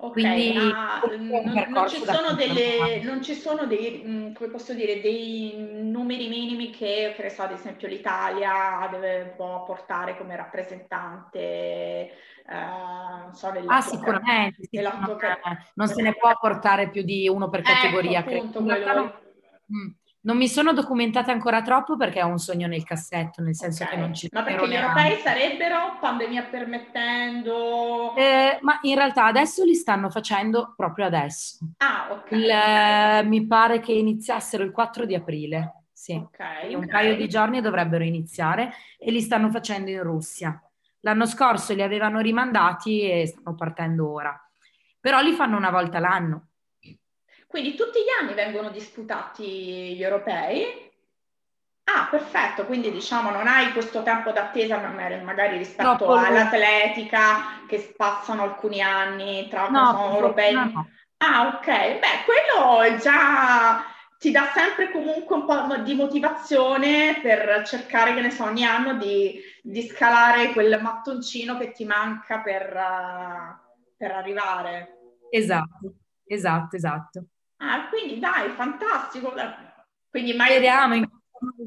[0.00, 4.72] Ok, Quindi, ma non, non, ci sono delle, non ci sono dei, mm, come posso
[4.72, 10.36] dire, dei numeri minimi che, che ne so, ad esempio l'Italia deve, può portare come
[10.36, 12.12] rappresentante, eh,
[12.46, 15.18] non so, Ah, sicuramente, sì, non,
[15.74, 18.20] non se ne può portare più di uno per ecco, categoria.
[18.20, 19.20] Ecco, appunto, quello...
[19.72, 19.88] Mm.
[20.28, 23.94] Non mi sono documentata ancora troppo perché ho un sogno nel cassetto, nel senso okay.
[23.94, 28.14] che non ci Ma perché gli europei sarebbero, pandemia permettendo?
[28.14, 31.56] Eh, ma in realtà adesso li stanno facendo proprio adesso.
[31.78, 32.30] Ah, ok.
[32.32, 33.26] Il, okay.
[33.26, 35.84] mi pare che iniziassero il 4 di aprile.
[35.90, 40.62] Sì, okay, un paio di giorni dovrebbero iniziare e li stanno facendo in Russia.
[41.00, 44.38] L'anno scorso li avevano rimandati e stanno partendo ora.
[45.00, 46.47] Però li fanno una volta l'anno.
[47.48, 50.86] Quindi tutti gli anni vengono disputati gli europei.
[51.84, 58.42] Ah, perfetto, quindi diciamo non hai questo tempo d'attesa magari rispetto Troppo all'atletica che passano
[58.42, 60.52] alcuni anni tra no, sono europei.
[60.52, 60.86] No.
[61.16, 63.82] Ah, ok, beh, quello già
[64.18, 68.98] ti dà sempre comunque un po' di motivazione per cercare, che ne so, ogni anno
[68.98, 72.68] di, di scalare quel mattoncino che ti manca per,
[73.96, 74.98] per arrivare.
[75.30, 75.94] Esatto,
[76.26, 77.24] esatto, esatto.
[77.58, 79.32] Ah, quindi dai, fantastico.
[80.10, 80.50] Quindi mai...
[80.50, 81.08] Speriamo in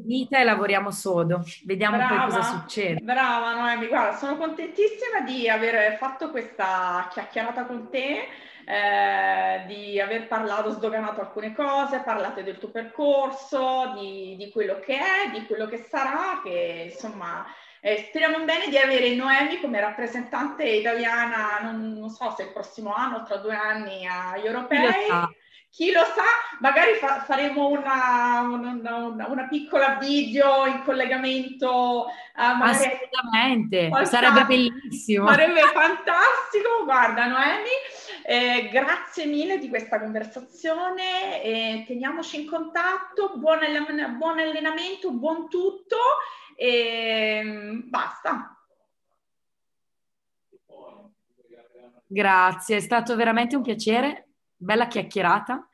[0.05, 1.43] vita e lavoriamo sodo.
[1.65, 3.01] Vediamo brava, poi cosa succede.
[3.01, 8.27] Brava Noemi, guarda, sono contentissima di aver fatto questa chiacchierata con te,
[8.65, 14.97] eh, di aver parlato, sdoganato alcune cose, parlate del tuo percorso, di, di quello che
[14.97, 17.45] è, di quello che sarà, che insomma...
[17.83, 22.93] Eh, speriamo bene di avere Noemi come rappresentante italiana, non, non so se il prossimo
[22.93, 25.09] anno o tra due anni agli europei
[25.71, 26.23] chi lo sa,
[26.59, 32.07] magari fa- faremo una, una, una, una, piccola video in collegamento.
[32.35, 35.29] Uh, Assolutamente, sarebbe bellissimo.
[35.29, 37.69] Sarebbe fantastico, guarda Noemi,
[38.25, 45.47] eh, grazie mille di questa conversazione, eh, teniamoci in contatto, buon, allen- buon allenamento, buon
[45.47, 45.97] tutto
[46.57, 48.57] e basta.
[52.05, 54.30] Grazie, è stato veramente un piacere
[54.61, 55.67] bella chiacchierata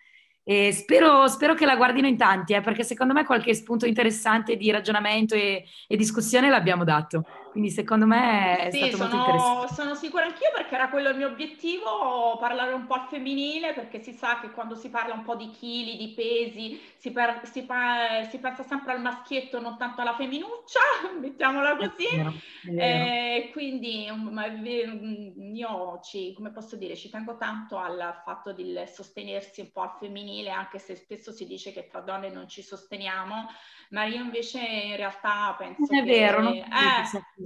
[0.44, 4.56] E spero, spero, che la guardino in tanti, eh, perché secondo me qualche spunto interessante
[4.56, 7.26] di ragionamento e, e discussione l'abbiamo dato.
[7.58, 9.74] Quindi secondo me è sì, stato sono, molto interessante.
[9.74, 14.00] Sono sicura anch'io perché era quello il mio obiettivo, parlare un po' al femminile, perché
[14.00, 17.64] si sa che quando si parla un po' di chili, di pesi, si, per, si,
[17.64, 20.80] pa, si pensa sempre al maschietto, non tanto alla femminuccia,
[21.20, 22.06] mettiamola così.
[22.06, 22.84] È vero, è vero.
[22.84, 29.72] Eh, quindi io ci, come posso dire, ci tengo tanto al fatto di sostenersi un
[29.72, 33.48] po' al femminile, anche se spesso si dice che tra donne non ci sosteniamo
[33.90, 36.12] ma io invece in realtà penso non è che...
[36.12, 36.66] vero, non è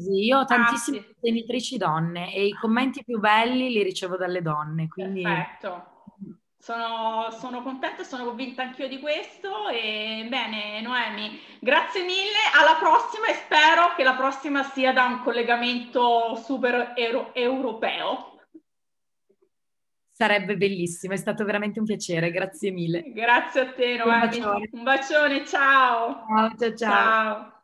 [0.01, 0.25] così.
[0.25, 4.87] Io ho tantissime ah, sostenitrici donne e i commenti più belli li ricevo dalle donne,
[4.87, 5.21] quindi...
[5.21, 5.89] Perfetto.
[6.57, 12.77] Sono, sono contenta e sono convinta anch'io di questo e bene Noemi, grazie mille, alla
[12.77, 18.37] prossima e spero che la prossima sia da un collegamento super euro- europeo.
[20.11, 23.11] Sarebbe bellissimo, è stato veramente un piacere, grazie mille.
[23.11, 24.11] Grazie a te, Noemi.
[24.13, 26.25] Un bacione, un bacione ciao.
[26.27, 26.75] Ciao, ciao, ciao.
[26.75, 27.60] ciao.